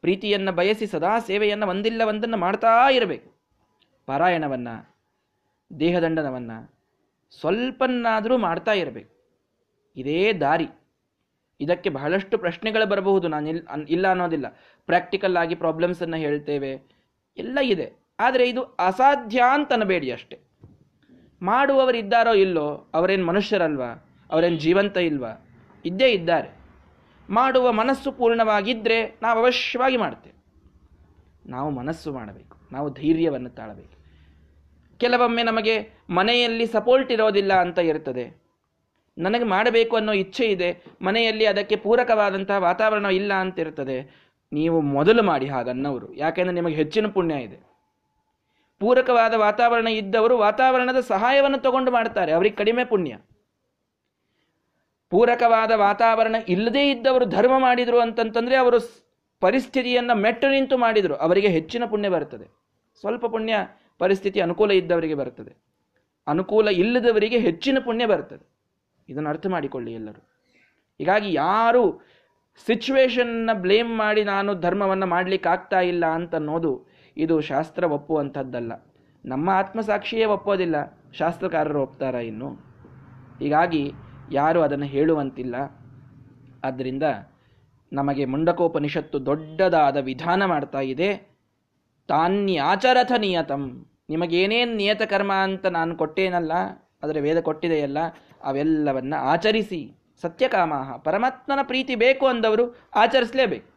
ಪ್ರೀತಿಯನ್ನು 0.00 0.52
ಬಯಸಿ 0.52 0.86
ಸದಾ 0.86 1.18
ಸೇವೆಯನ್ನು 1.18 1.66
ಒಂದಿಲ್ಲ 1.66 2.02
ಒಂದನ್ನು 2.08 2.36
ಮಾಡ್ತಾ 2.36 2.90
ಇರಬೇಕು. 2.90 3.30
ಪಾರಾಯಣವನ್ನು, 4.06 4.96
ದೇಹದಂಡನವನ್ನು 5.80 6.77
ಸ್ವಲ್ಪನ್ನಾದರೂ 7.30 8.38
ಮಾಡ್ತಾ 8.38 8.72
ಇರಬೇಕು. 8.72 9.18
ಇದೇ 9.96 10.32
ದಾರಿ. 10.32 10.68
ಇದಕ್ಕೆ 11.60 11.90
ಬಹಳಷ್ಟು 11.90 12.38
ಪ್ರಶ್ನೆಗಳು 12.38 12.88
ಬರಬಹುದು. 12.88 13.28
ನಾನು 13.28 13.48
ಇಲ್ಲ 13.88 14.10
ಅನ್ನೋದಿಲ್ಲ. 14.10 14.58
ಪ್ರಾಕ್ಟಿಕಲ್ 14.86 15.36
ಆಗಿ 15.36 15.54
ಪ್ರಾಬ್ಲಮ್ಸನ್ನು 15.54 16.16
ಹೇಳ್ತೇವೆ. 16.16 16.82
ಎಲ್ಲ 17.36 17.58
ಇದೆ. 17.62 17.92
ಆದರೆ 18.20 18.48
ಇದು 18.48 18.62
ಅಸಾಧ್ಯ 18.62 19.42
ಅಂತ 19.52 19.72
ಅನ್ನಬೇಡಿ 19.72 20.12
ಅಷ್ಟೆ. 20.12 20.40
ಮಾಡುವವರಿದ್ದಾರೋ 21.42 22.34
ಇಲ್ಲೋ, 22.34 22.90
ಅವರೇನು 22.94 23.26
ಮನುಷ್ಯರಲ್ವಾ? 23.26 24.04
ಅವರೇನು 24.30 24.56
ಜೀವಂತ 24.56 24.96
ಇಲ್ವಾ? 24.96 25.46
ಇದ್ದೇ 25.84 26.12
ಇದ್ದಾರೆ. 26.12 26.58
ಮಾಡುವ 27.30 27.72
ಮನಸ್ಸು 27.72 28.12
ಪೂರ್ಣವಾಗಿದ್ದರೆ 28.12 29.18
ನಾವು 29.22 29.40
ಅವಶ್ಯವಾಗಿ 29.40 29.96
ಮಾಡ್ತೇವೆ. 29.96 30.38
ನಾವು 31.50 31.70
ಮನಸ್ಸು 31.70 32.12
ಮಾಡಬೇಕು. 32.12 32.56
ನಾವು 32.72 32.90
ಧೈರ್ಯವನ್ನು 32.90 33.50
ತಾಳಬೇಕು. 33.50 33.97
ಕೆಲವೊಮ್ಮೆ 35.00 35.42
ನಮಗೆ 35.42 35.74
ಮನೆಯಲ್ಲಿ 36.10 36.66
ಸಪೋರ್ಟ್ 36.66 37.10
ಇರೋದಿಲ್ಲ 37.12 37.52
ಅಂತ 37.64 37.78
ಇರ್ತದೆ. 37.90 38.24
ನನಗೆ 39.16 39.44
ಮಾಡಬೇಕು 39.44 39.94
ಅನ್ನೋ 39.96 40.12
ಇಚ್ಛೆ 40.12 40.46
ಇದೆ, 40.46 40.70
ಮನೆಯಲ್ಲಿ 41.02 41.46
ಅದಕ್ಕೆ 41.46 41.76
ಪೂರಕವಾದಂತಹ 41.76 42.58
ವಾತಾವರಣ 42.68 43.06
ಇಲ್ಲ 43.20 43.32
ಅಂತ 43.44 43.58
ಇರ್ತದೆ. 43.58 43.96
ನೀವು 44.52 44.80
ಮೊದಲು 44.96 45.22
ಮಾಡಿ 45.22 45.46
ಹಾಗನ್ನವರು 45.46 46.08
ಯಾಕೆಂದರೆ 46.14 46.54
ನಿಮಗೆ 46.54 46.74
ಹೆಚ್ಚಿನ 46.74 47.06
ಪುಣ್ಯ 47.16 47.40
ಇದೆ. 47.46 47.58
ಪೂರಕವಾದ 48.80 49.34
ವಾತಾವರಣ 49.46 49.88
ಇದ್ದವರು 50.00 50.34
ವಾತಾವರಣದ 50.38 51.00
ಸಹಾಯವನ್ನು 51.08 51.58
ತಗೊಂಡು 51.58 51.90
ಮಾಡ್ತಾರೆ, 51.90 52.32
ಅವರಿಗೆ 52.32 52.56
ಕಡಿಮೆ 52.56 52.84
ಪುಣ್ಯ. 52.84 53.12
ಪೂರಕವಾದ 55.12 55.72
ವಾತಾವರಣ 55.86 56.36
ಇಲ್ಲದೇ 56.48 56.84
ಇದ್ದವರು 56.90 57.24
ಧರ್ಮ 57.36 57.54
ಮಾಡಿದರು 57.58 57.98
ಅಂತಂತಂದರೆ 58.00 58.56
ಅವರು 58.56 58.78
ಪರಿಸ್ಥಿತಿಯನ್ನು 59.42 60.14
ಮೆಟ್ಟು 60.24 60.46
ನಿಂತು 60.50 60.76
ಮಾಡಿದರು, 60.78 61.14
ಅವರಿಗೆ 61.26 61.48
ಹೆಚ್ಚಿನ 61.48 61.84
ಪುಣ್ಯ 61.84 62.08
ಬರುತ್ತದೆ 62.08 62.46
ಸ್ವಲ್ಪ 63.02 63.26
ಪುಣ್ಯ 63.26 63.54
ಪರಿಸ್ಥಿತಿ 63.98 64.40
ಅನುಕೂಲ 64.40 64.70
ಇದ್ದವರಿಗೆ 64.70 65.14
ಬರ್ತದೆ 65.14 65.56
ಅನುಕೂಲ 66.26 66.68
ಇಲ್ಲದವರಿಗೆ 66.68 67.38
ಹೆಚ್ಚಿನ 67.38 67.78
ಪುಣ್ಯ 67.84 68.06
ಬರ್ತದೆ 68.06 68.48
ಇದನ್ನು 69.08 69.28
ಅರ್ಥ 69.28 69.46
ಮಾಡಿಕೊಳ್ಳಿ 69.46 69.92
ಎಲ್ಲರೂ. 69.92 70.28
ಹೀಗಾಗಿ 70.98 71.32
ಯಾರು 71.32 72.02
ಸಿಚುವೇಶನ್ನ 72.66 73.50
ಬ್ಲೇಮ್ 73.52 73.98
ಮಾಡಿ 73.98 74.24
ನಾನು 74.24 74.54
ಧರ್ಮವನ್ನು 74.54 75.06
ಮಾಡ್ಲಿಕ್ಕೆ 75.06 75.48
ಆಗ್ತಾ 75.48 75.80
ಇಲ್ಲ 75.80 76.06
ಅಂತ 76.06 76.34
ಅನ್ನೋದು 76.34 76.86
ಇದು 77.16 77.40
ಶಾಸ್ತ್ರ 77.40 77.84
ಒಪ್ಪುವಂಥದ್ದಲ್ಲ. 77.84 78.72
ನಮ್ಮ 79.24 79.50
ಆತ್ಮಸಾಕ್ಷಿಯೇ 79.50 80.24
ಒಪ್ಪೋದಿಲ್ಲ. 80.24 80.74
ಶಾಸ್ತ್ರಕಾರರು 81.12 81.82
ಒಪ್ತಾರ 81.82 82.14
ಇನ್ನು? 82.14 82.50
ಹೀಗಾಗಿ 83.38 83.92
ಯಾರು 84.32 84.62
ಅದನ್ನು 84.62 84.86
ಹೇಳುವಂತಿಲ್ಲ. 84.86 85.54
ಆದ್ದರಿಂದ 86.64 87.02
ನಮಗೆ 87.92 88.24
ಮುಂಡಕೋಪನಿಷತ್ತು 88.24 89.26
ದೊಡ್ಡದಾದ 89.26 89.96
ವಿಧಾನ 89.96 90.44
ಮಾಡ್ತಾ 90.44 90.80
ಇದೆ. 90.80 91.27
ತಾನ್ಯಾಚರಥ 92.08 93.12
ನಿಯತಂ 93.18 93.86
ನಿಮಗೇನೇನು 94.10 94.74
ನಿಯತ 94.76 95.02
ಕರ್ಮ 95.02 95.32
ಅಂತ 95.32 95.66
ನಾನು 95.66 95.96
ಕೊಟ್ಟೇನಲ್ಲ, 95.96 96.52
ಆದರೆ 97.02 97.20
ವೇದ 97.20 97.40
ಕೊಟ್ಟಿದೆಯಲ್ಲ, 97.40 97.98
ಅವೆಲ್ಲವನ್ನ 98.44 99.14
ಆಚರಿಸಿ. 99.18 99.94
ಸತ್ಯಕಾಮಾಹ. 100.22 100.96
ಪರಮಾತ್ಮನ 100.96 101.58
ಪ್ರೀತಿ 101.62 101.94
ಬೇಕು 101.94 102.26
ಅಂದವರು 102.26 102.76
ಆಚರಿಸಲೇಬೇಕು. 102.94 103.70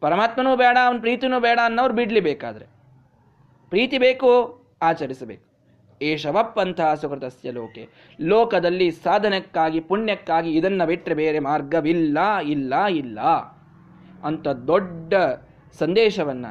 ಪರಮಾತ್ಮನೂ 0.00 0.56
ಬೇಡ, 0.56 0.76
ಅವನ 0.86 0.98
ಪ್ರೀತಿನೂ 0.98 1.40
ಬೇಡ 1.40 1.58
ಅನ್ನೋರು 1.64 1.94
ಬಿಡ್ಲಿಬೇಕಾದ್ರೆ. 1.94 2.66
ಪ್ರೀತಿ 3.68 3.98
ಬೇಕು, 3.98 4.30
ಆಚರಿಸಬೇಕು. 4.82 5.46
ಏಷವಪ್ಪಂತಹ 6.02 6.94
ಸುಕೃತಸ್ಯ 6.94 7.50
ಲೋಕೆ. 7.50 7.88
ಲೋಕದಲ್ಲಿ 8.20 8.90
ಸಾಧನಕ್ಕಾಗಿ, 8.90 9.80
ಪುಣ್ಯಕ್ಕಾಗಿ 9.80 10.52
ಇದನ್ನು 10.52 10.86
ಬಿಟ್ಟರೆ 10.86 11.14
ಬೇರೆ 11.14 11.38
ಮಾರ್ಗವಿಲ್ಲ, 11.38 12.38
ಇಲ್ಲ 12.38 12.84
ಇಲ್ಲ. 12.84 13.20
ಅಂತ 14.24 14.48
ದೊಡ್ಡ 14.48 15.14
ಸಂದೇಶವನ್ನ 15.78 16.46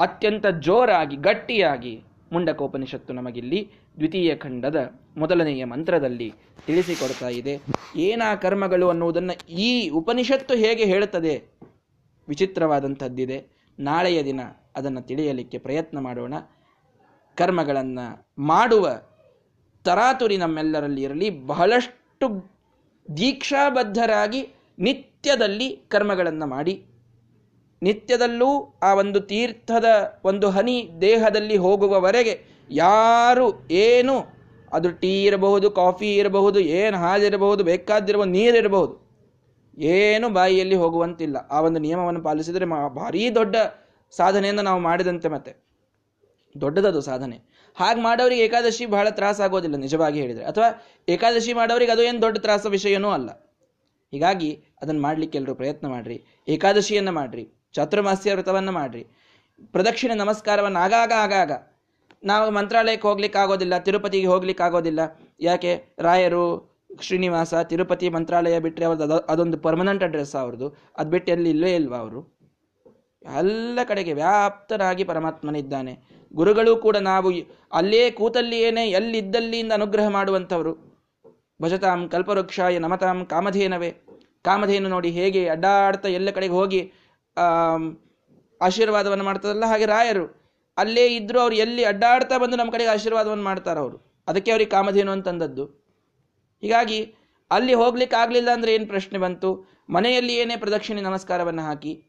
ಅತ್ಯಂತ 0.00 0.46
ಜೋರಾಗಿ, 0.46 1.16
ಗಟ್ಟಿಯಾಗಿ 1.16 2.02
ಮುಂಡಕೋಪನಿಷತ್ತು 2.32 3.12
ನಮಗಿಲ್ಲಿ 3.12 3.70
ದ್ವಿತೀಯ 3.96 4.36
ಖಂಡದ 4.36 4.90
ಮೊದಲನೆಯ 5.16 5.64
ಮಂತ್ರದಲ್ಲಿ 5.64 6.34
ತಿಳಿಸಿಕೊಡ್ತಾ 6.66 7.28
ಇದೆ. 7.28 7.60
ಏನಾ 7.96 8.34
ಕರ್ಮಗಳು 8.34 8.88
ಅನ್ನುವುದನ್ನು 8.88 9.46
ಈ 9.48 9.88
ಉಪನಿಷತ್ತು 9.88 10.54
ಹೇಗೆ 10.54 10.84
ಹೇಳುತ್ತದೆ? 10.84 11.44
ವಿಚಿತ್ರವಾದಂಥದ್ದಿದೆ. 12.28 13.46
ನಾಳೆಯ 13.78 14.24
ದಿನ 14.24 14.40
ಅದನ್ನು 14.76 15.00
ತಿಳಿಯಲಿಕ್ಕೆ 15.02 15.58
ಪ್ರಯತ್ನ 15.58 15.98
ಮಾಡೋಣ. 15.98 16.34
ಕರ್ಮಗಳನ್ನು 17.36 18.34
ಮಾಡುವ 18.38 18.90
ತರಾತುರಿ 19.84 20.36
ನಮ್ಮೆಲ್ಲರಲ್ಲಿ 20.36 21.02
ಇರಲಿ, 21.02 21.30
ಬಹಳಷ್ಟು 21.30 22.54
ದೀಕ್ಷಾಬದ್ಧರಾಗಿ 23.16 24.48
ನಿತ್ಯದಲ್ಲಿ 24.78 25.80
ಕರ್ಮಗಳನ್ನು 25.88 26.46
ಮಾಡಿ 26.46 26.86
ನಿತ್ಯದಲ್ಲೂ 27.84 28.78
ಆ 28.82 28.94
ಒಂದು 28.94 29.20
ತೀರ್ಥದ 29.20 29.84
ಒಂದು 30.24 30.50
ಹನಿ 30.50 30.90
ದೇಹದಲ್ಲಿ 31.00 31.56
ಹೋಗುವವರೆಗೆ 31.56 32.64
ಯಾರು 32.70 33.68
ಏನು 33.70 34.34
ಅದು 34.72 34.92
ಟೀ 34.92 35.24
ಇರಬಹುದು, 35.24 35.70
ಕಾಫಿ 35.70 36.16
ಇರಬಹುದು, 36.16 36.60
ಏನು 36.60 36.96
ಹಾಲಿರಬಹುದು 36.96 37.64
ಬೇಕಾದಿರಬಹುದು 37.64 38.30
ನೀರಿರಬಹುದು 38.30 39.04
ಏನು 39.78 40.28
ಬಾಯಿಯಲ್ಲಿ 40.28 40.74
ಹೋಗುವಂತಿಲ್ಲ. 40.74 41.36
ಆ 41.36 41.60
ಒಂದು 41.60 41.80
ನಿಯಮವನ್ನು 41.80 42.22
ಪಾಲಿಸಿದರೆ 42.22 42.64
ಭಾರೀ 42.94 43.30
ದೊಡ್ಡ 43.30 43.56
ಸಾಧನೆಯನ್ನು 44.10 44.62
ನಾವು 44.62 44.80
ಮಾಡಿದಂತೆ 44.80 45.28
ಮತ್ತೆ. 45.28 45.64
ದೊಡ್ಡದದು 46.60 47.00
ಸಾಧನೆ. 47.00 47.36
ಹಾಗೆ 47.74 48.02
ಮಾಡೋರಿಗೆ 48.02 48.42
ಏಕಾದಶಿ 48.42 48.86
ಬಹಳ 48.86 49.08
ತ್ರಾಸಾಗೋದಿಲ್ಲ 49.10 49.76
ನಿಜವಾಗಿ 49.76 50.20
ಹೇಳಿದರೆ. 50.20 50.44
ಅಥವಾ 50.44 50.84
ಏಕಾದಶಿ 51.08 51.52
ಮಾಡೋರಿಗೆ 51.52 51.92
ಅದು 51.92 52.02
ಏನು 52.02 52.22
ದೊಡ್ಡ 52.22 52.38
ತ್ರಾಸ 52.38 52.66
ವಿಷಯನೂ 52.66 53.10
ಅಲ್ಲ. 53.10 53.30
ಹೀಗಾಗಿ 54.10 54.64
ಅದನ್ನು 54.82 55.02
ಮಾಡಲಿಕ್ಕೆ 55.02 55.38
ಎಲ್ಲರೂ 55.38 55.54
ಪ್ರಯತ್ನ 55.54 55.86
ಮಾಡಿರಿ. 55.88 56.24
ಏಕಾದಶಿಯನ್ನು 56.48 57.12
ಮಾಡ್ರಿ. 57.12 57.63
ಚಾತುರ್ಮಾಸ್ಯ 57.74 58.34
ವ್ರತವನ್ನು 58.34 58.72
ಮಾಡ್ರಿ. 58.72 59.06
ಪ್ರದಕ್ಷಿಣೆ 59.66 60.14
ನಮಸ್ಕಾರವನ್ನು 60.14 60.78
ಆಗಾಗ 60.78 61.12
ಆಗಾಗ. 61.16 61.52
ನಾವು 62.24 62.50
ಮಂತ್ರಾಲಯಕ್ಕೆ 62.50 63.08
ಹೋಗ್ಲಿಕ್ಕೆ 63.08 63.38
ಆಗೋದಿಲ್ಲ, 63.38 63.78
ತಿರುಪತಿಗೆ 63.78 64.26
ಹೋಗ್ಲಿಕ್ಕೆ 64.26 64.64
ಆಗೋದಿಲ್ಲ. 64.64 65.00
ಯಾಕೆ? 65.40 65.84
ರಾಯರು, 65.98 66.44
ಶ್ರೀನಿವಾಸ, 67.00 67.54
ತಿರುಪತಿ 67.54 68.08
ಮಂತ್ರಾಲಯ 68.08 68.58
ಬಿಟ್ಟರೆ 68.58 68.84
ಅವ್ರದ್ದು 68.84 69.18
ಅದೊಂದು 69.18 69.58
ಪರ್ಮನೆಂಟ್ 69.58 70.04
ಅಡ್ರೆಸ್ 70.04 70.34
ಅವ್ರದ್ದು. 70.34 70.68
ಅದು 70.98 71.10
ಬಿಟ್ಟು 71.10 71.32
ಎಲ್ಲಿ 71.32 71.50
ಇಲ್ಲವೇ 71.50 71.74
ಇಲ್ವಾ 71.74 71.98
ಅವರು? 71.98 72.20
ಎಲ್ಲ 73.36 73.78
ಕಡೆಗೆ 73.88 74.12
ವ್ಯಾಪ್ತರಾಗಿ 74.12 75.04
ಪರಮಾತ್ಮನಿದ್ದಾನೆ. 75.04 75.98
ಗುರುಗಳು 76.34 76.76
ಕೂಡ 76.76 76.96
ನಾವು 76.96 77.32
ಅಲ್ಲೇ 77.72 78.10
ಕೂತಲ್ಲಿ 78.10 78.58
ಏನೇ 78.60 78.90
ಎಲ್ಲಿದ್ದಲ್ಲಿಂದ 78.90 79.72
ಅನುಗ್ರಹ 79.72 80.08
ಮಾಡುವಂಥವರು. 80.08 80.72
ಭಜತಾಂ 81.62 82.08
ಕಲ್ಪವೃಕ್ಷಾಯ 82.08 82.78
ನಮತಾಂ 82.78 83.26
ಕಾಮಧೇನವೇ. 83.26 83.90
ಕಾಮಧೇನು 84.42 84.88
ನೋಡಿ 84.88 85.10
ಹೇಗೆ 85.10 85.48
ಅಡ್ಡಾಡ್ತಾ 85.48 86.08
ಎಲ್ಲ 86.08 86.30
ಕಡೆಗೆ 86.30 86.52
ಹೋಗಿ 86.52 86.92
ಆಶೀರ್ವಾದವನ್ನು 88.60 89.24
ಮಾಡ್ತದಲ್ಲ? 89.24 89.64
ಹಾಗೆ 89.64 89.86
ರಾಯರು, 89.86 90.44
ಅಲ್ಲೇ 90.76 91.06
ಇದ್ದರೂ 91.06 91.40
ಅವ್ರು 91.40 91.56
ಎಲ್ಲಿ 91.56 91.84
ಅಡ್ಡಾಡ್ತಾ 91.84 92.38
ಬಂದು 92.38 92.56
ನಮ್ಮ 92.56 92.70
ಕಡೆಗೆ 92.70 92.90
ಆಶೀರ್ವಾದವನ್ನು 92.90 93.44
ಮಾಡ್ತಾರೆ 93.44 93.80
ಅವರು. 93.80 94.24
ಅದಕ್ಕೆ 94.28 94.50
ಅವ್ರಿಗೆ 94.50 94.70
ಕಾಮಧೇನು 94.70 95.12
ಅಂತಂದದ್ದು 95.12 95.64
ಹೀಗಾಗಿ 96.62 97.14
ಅಲ್ಲಿ 97.50 97.74
ಹೋಗ್ಲಿಕ್ಕೆ 97.74 98.16
ಆಗಲಿಲ್ಲ 98.16 98.50
ಅಂದ್ರೆ 98.52 98.74
ಏನು 98.74 98.86
ಪ್ರಶ್ನೆ 98.86 99.18
ಬಂತು? 99.18 99.68
ಮನೆಯಲ್ಲಿ 99.90 100.34
ಏನೇ 100.34 100.56
ಪ್ರದಕ್ಷಿಣೆ 100.56 101.00
ನಮಸ್ಕಾರವನ್ನು 101.00 101.62
ಹಾಕಿ 101.62 102.04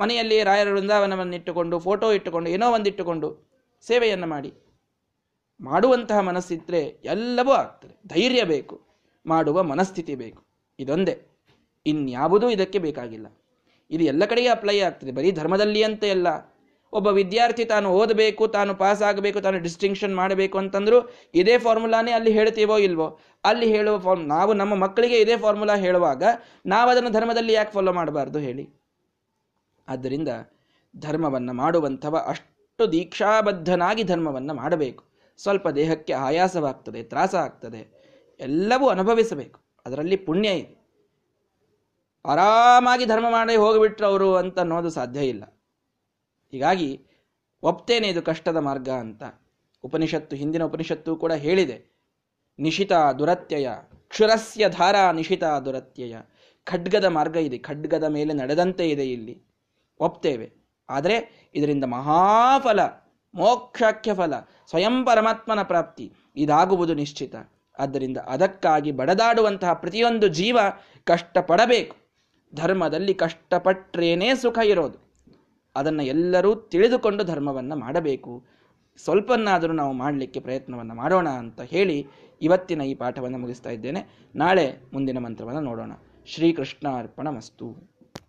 ಮನೆಯಲ್ಲಿ 0.00 0.42
ರಾಯರ 0.42 0.70
ವೃಂದಾವನವನ್ನು 0.72 1.34
ಇಟ್ಟುಕೊಂಡು 1.36 1.78
ಫೋಟೋ 1.78 2.12
ಇಟ್ಟುಕೊಂಡು, 2.12 2.50
ಏನೋ 2.50 2.72
ಒಂದಿಟ್ಟುಕೊಂಡು 2.72 3.28
ಸೇವೆಯನ್ನು 3.86 4.26
ಮಾಡಿ. 4.26 4.52
ಮಾಡುವಂತಹ 5.60 6.18
ಮನಸ್ಸಿದ್ರೆ 6.18 6.80
ಎಲ್ಲವೂ 7.04 7.52
ಆಗ್ತದೆ. 7.52 8.08
ಧೈರ್ಯ 8.08 8.44
ಬೇಕು. 8.44 8.80
ಮಾಡುವ 9.26 9.62
ಮನಸ್ಥಿತಿ 9.62 10.14
ಬೇಕು. 10.14 10.44
ಇದೊಂದೇ. 10.78 11.22
ಇನ್ಯಾವುದೂ 11.86 12.50
ಇದಕ್ಕೆ 12.50 12.78
ಬೇಕಾಗಿಲ್ಲ. 12.78 13.26
ಇದು 13.90 14.04
ಎಲ್ಲ 14.04 14.24
ಕಡೆಗೆ 14.24 14.48
ಅಪ್ಲೈ 14.48 14.80
ಆಗ್ತದೆ. 14.80 15.12
ಬರೀ 15.12 15.30
ಧರ್ಮದಲ್ಲಿ 15.30 15.82
ಅಂತ 15.82 16.04
ಎಲ್ಲ. 16.04 16.28
ಒಬ್ಬ 16.92 17.06
ವಿದ್ಯಾರ್ಥಿ 17.06 17.64
ತಾನು 17.64 17.90
ಓದಬೇಕು, 17.90 18.48
ತಾನು 18.48 18.74
ಪಾಸ್ 18.74 19.02
ಆಗಬೇಕು, 19.02 19.40
ತಾನು 19.40 19.58
ಡಿಸ್ಟಿಂಕ್ಷನ್ 19.58 20.16
ಮಾಡಬೇಕು 20.16 20.58
ಅಂತಂದ್ರು 20.58 21.12
ಇದೇ 21.34 21.58
ಫಾರ್ಮುಲಾನೇ 21.58 22.10
ಅಲ್ಲಿ 22.10 22.32
ಹೇಳ್ತೀವೋ 22.32 22.78
ಇಲ್ವೋ? 22.78 23.18
ಅಲ್ಲಿ 23.44 23.76
ಹೇಳುವ 23.76 23.98
ಫಾರ್ಮ್ 23.98 24.28
ನಾವು 24.28 24.52
ನಮ್ಮ 24.52 24.74
ಮಕ್ಕಳಿಗೆ 24.74 25.20
ಇದೇ 25.20 25.36
ಫಾರ್ಮುಲಾ 25.36 25.76
ಹೇಳುವಾಗ 25.76 26.22
ನಾವು 26.66 26.90
ಅದನ್ನು 26.90 27.10
ಧರ್ಮದಲ್ಲಿ 27.10 27.52
ಯಾಕೆ 27.52 27.72
ಫಾಲೋ 27.72 27.92
ಮಾಡಬಾರ್ದು 27.92 28.38
ಹೇಳಿ? 28.38 28.68
ಆದ್ದರಿಂದ 29.88 30.28
ಧರ್ಮವನ್ನು 30.96 31.52
ಮಾಡುವಂಥವ 31.52 32.16
ಅಷ್ಟು 32.26 32.92
ದೀಕ್ಷಾಬದ್ಧನಾಗಿ 32.92 34.02
ಧರ್ಮವನ್ನು 34.02 34.54
ಮಾಡಬೇಕು. 34.54 35.04
ಸ್ವಲ್ಪ 35.38 35.68
ದೇಹಕ್ಕೆ 35.68 36.12
ಆಯಾಸವಾಗ್ತದೆ, 36.12 37.02
ತ್ರಾಸ 37.02 37.34
ಆಗ್ತದೆ, 37.34 37.82
ಎಲ್ಲವೂ 38.40 38.88
ಅನುಭವಿಸಬೇಕು. 38.88 39.60
ಅದರಲ್ಲಿ 39.86 40.16
ಪುಣ್ಯ 40.16 40.48
ಇದೆ. 40.48 40.83
ಆರಾಮಾಗಿ 42.26 43.04
ಧರ್ಮ 43.04 43.30
ಮಾಡಿ 43.30 43.56
ಹೋಗಿಬಿಟ್ರು 43.56 44.06
ಅವರು 44.06 44.36
ಅಂತ 44.36 44.58
ಅನ್ನೋದು 44.58 44.90
ಸಾಧ್ಯ 44.90 45.20
ಇಲ್ಲ. 45.20 45.44
ಹೀಗಾಗಿ 46.50 47.06
ಒಪ್ತೇನೆ 47.62 48.08
ಇದು 48.08 48.22
ಕಷ್ಟದ 48.22 48.56
ಮಾರ್ಗ 48.56 48.88
ಅಂತ. 48.88 49.22
ಉಪನಿಷತ್ತು, 49.84 50.36
ಹಿಂದಿನ 50.36 50.64
ಉಪನಿಷತ್ತು 50.64 51.16
ಕೂಡ 51.16 51.32
ಹೇಳಿದೆ. 51.32 51.94
ನಿಶಿತ 52.58 52.92
ದುರತ್ಯಯ, 53.18 53.68
ಕ್ಷುರಸ್ಯ 54.08 54.68
ಧಾರಾ 54.68 55.12
ನಿಶಿತ 55.12 55.44
ದುರತ್ಯಯ. 55.44 56.16
ಖಡ್ಗದ 56.64 57.04
ಮಾರ್ಗ 57.04 57.36
ಇದೆ, 57.36 57.58
ಖಡ್ಗದ 57.58 58.04
ಮೇಲೆ 58.04 58.32
ನಡೆದಂತೆ 58.32 58.90
ಇದೆ 58.90 59.12
ಇಲ್ಲಿ. 59.12 59.42
ಒಪ್ತೇವೆ. 60.00 60.52
ಆದರೆ 60.88 61.48
ಇದರಿಂದ 61.54 61.84
ಮಹಾಫಲ, 61.84 62.80
ಮೋಕ್ಷಾಖ್ಯ 63.34 64.14
ಫಲ, 64.14 64.34
ಸ್ವಯಂ 64.70 65.04
ಪರಮಾತ್ಮನ 65.04 65.62
ಪ್ರಾಪ್ತಿ 65.62 66.12
ಇದಾಗುವುದು 66.36 66.94
ನಿಶ್ಚಿತ. 66.94 67.34
ಆದ್ದರಿಂದ 67.78 68.16
ಅದಕ್ಕಾಗಿ 68.16 68.92
ಬಡದಾಡುವಂತಹ 68.92 69.72
ಪ್ರತಿಯೊಂದು 69.72 70.28
ಜೀವ 70.28 70.58
ಕಷ್ಟಪಡಬೇಕು. 71.04 72.03
ಧರ್ಮದಲ್ಲಿ 72.54 73.14
ಕಷ್ಟಪಟ್ರೇನೇ 73.14 74.34
ಸುಖ 74.34 74.58
ಇರೋದು. 74.64 74.98
ಅದನ್ನು 75.76 76.02
ಎಲ್ಲರೂ 76.02 76.54
ತಿಳಿದುಕೊಂಡು 76.54 77.24
ಧರ್ಮವನ್ನು 77.24 77.76
ಮಾಡಬೇಕು. 77.76 78.44
ಸ್ವಲ್ಪನ್ನಾದರೂ 78.96 79.72
ನಾವು 79.72 79.92
ಮಾಡಲಿಕ್ಕೆ 79.92 80.40
ಪ್ರಯತ್ನವನ್ನು 80.40 80.94
ಮಾಡೋಣ 80.94 81.28
ಅಂತ 81.28 81.60
ಹೇಳಿ 81.60 82.06
ಇವತ್ತಿನ 82.42 82.80
ಈ 82.80 82.94
ಪಾಠವನ್ನು 82.94 83.38
ಮುಗಿಸ್ತಾ 83.38 83.70
ಇದ್ದೇನೆ. 83.70 84.28
ನಾಳೆ 84.36 84.76
ಮುಂದಿನ 84.92 85.18
ಮಂತ್ರವನ್ನು 85.18 85.60
ನೋಡೋಣ. 85.60 85.92
ಶ್ರೀಕೃಷ್ಣ 86.26 86.88
ಅರ್ಪಣ 86.88 87.28
ಮಸ್ತು 87.28 87.93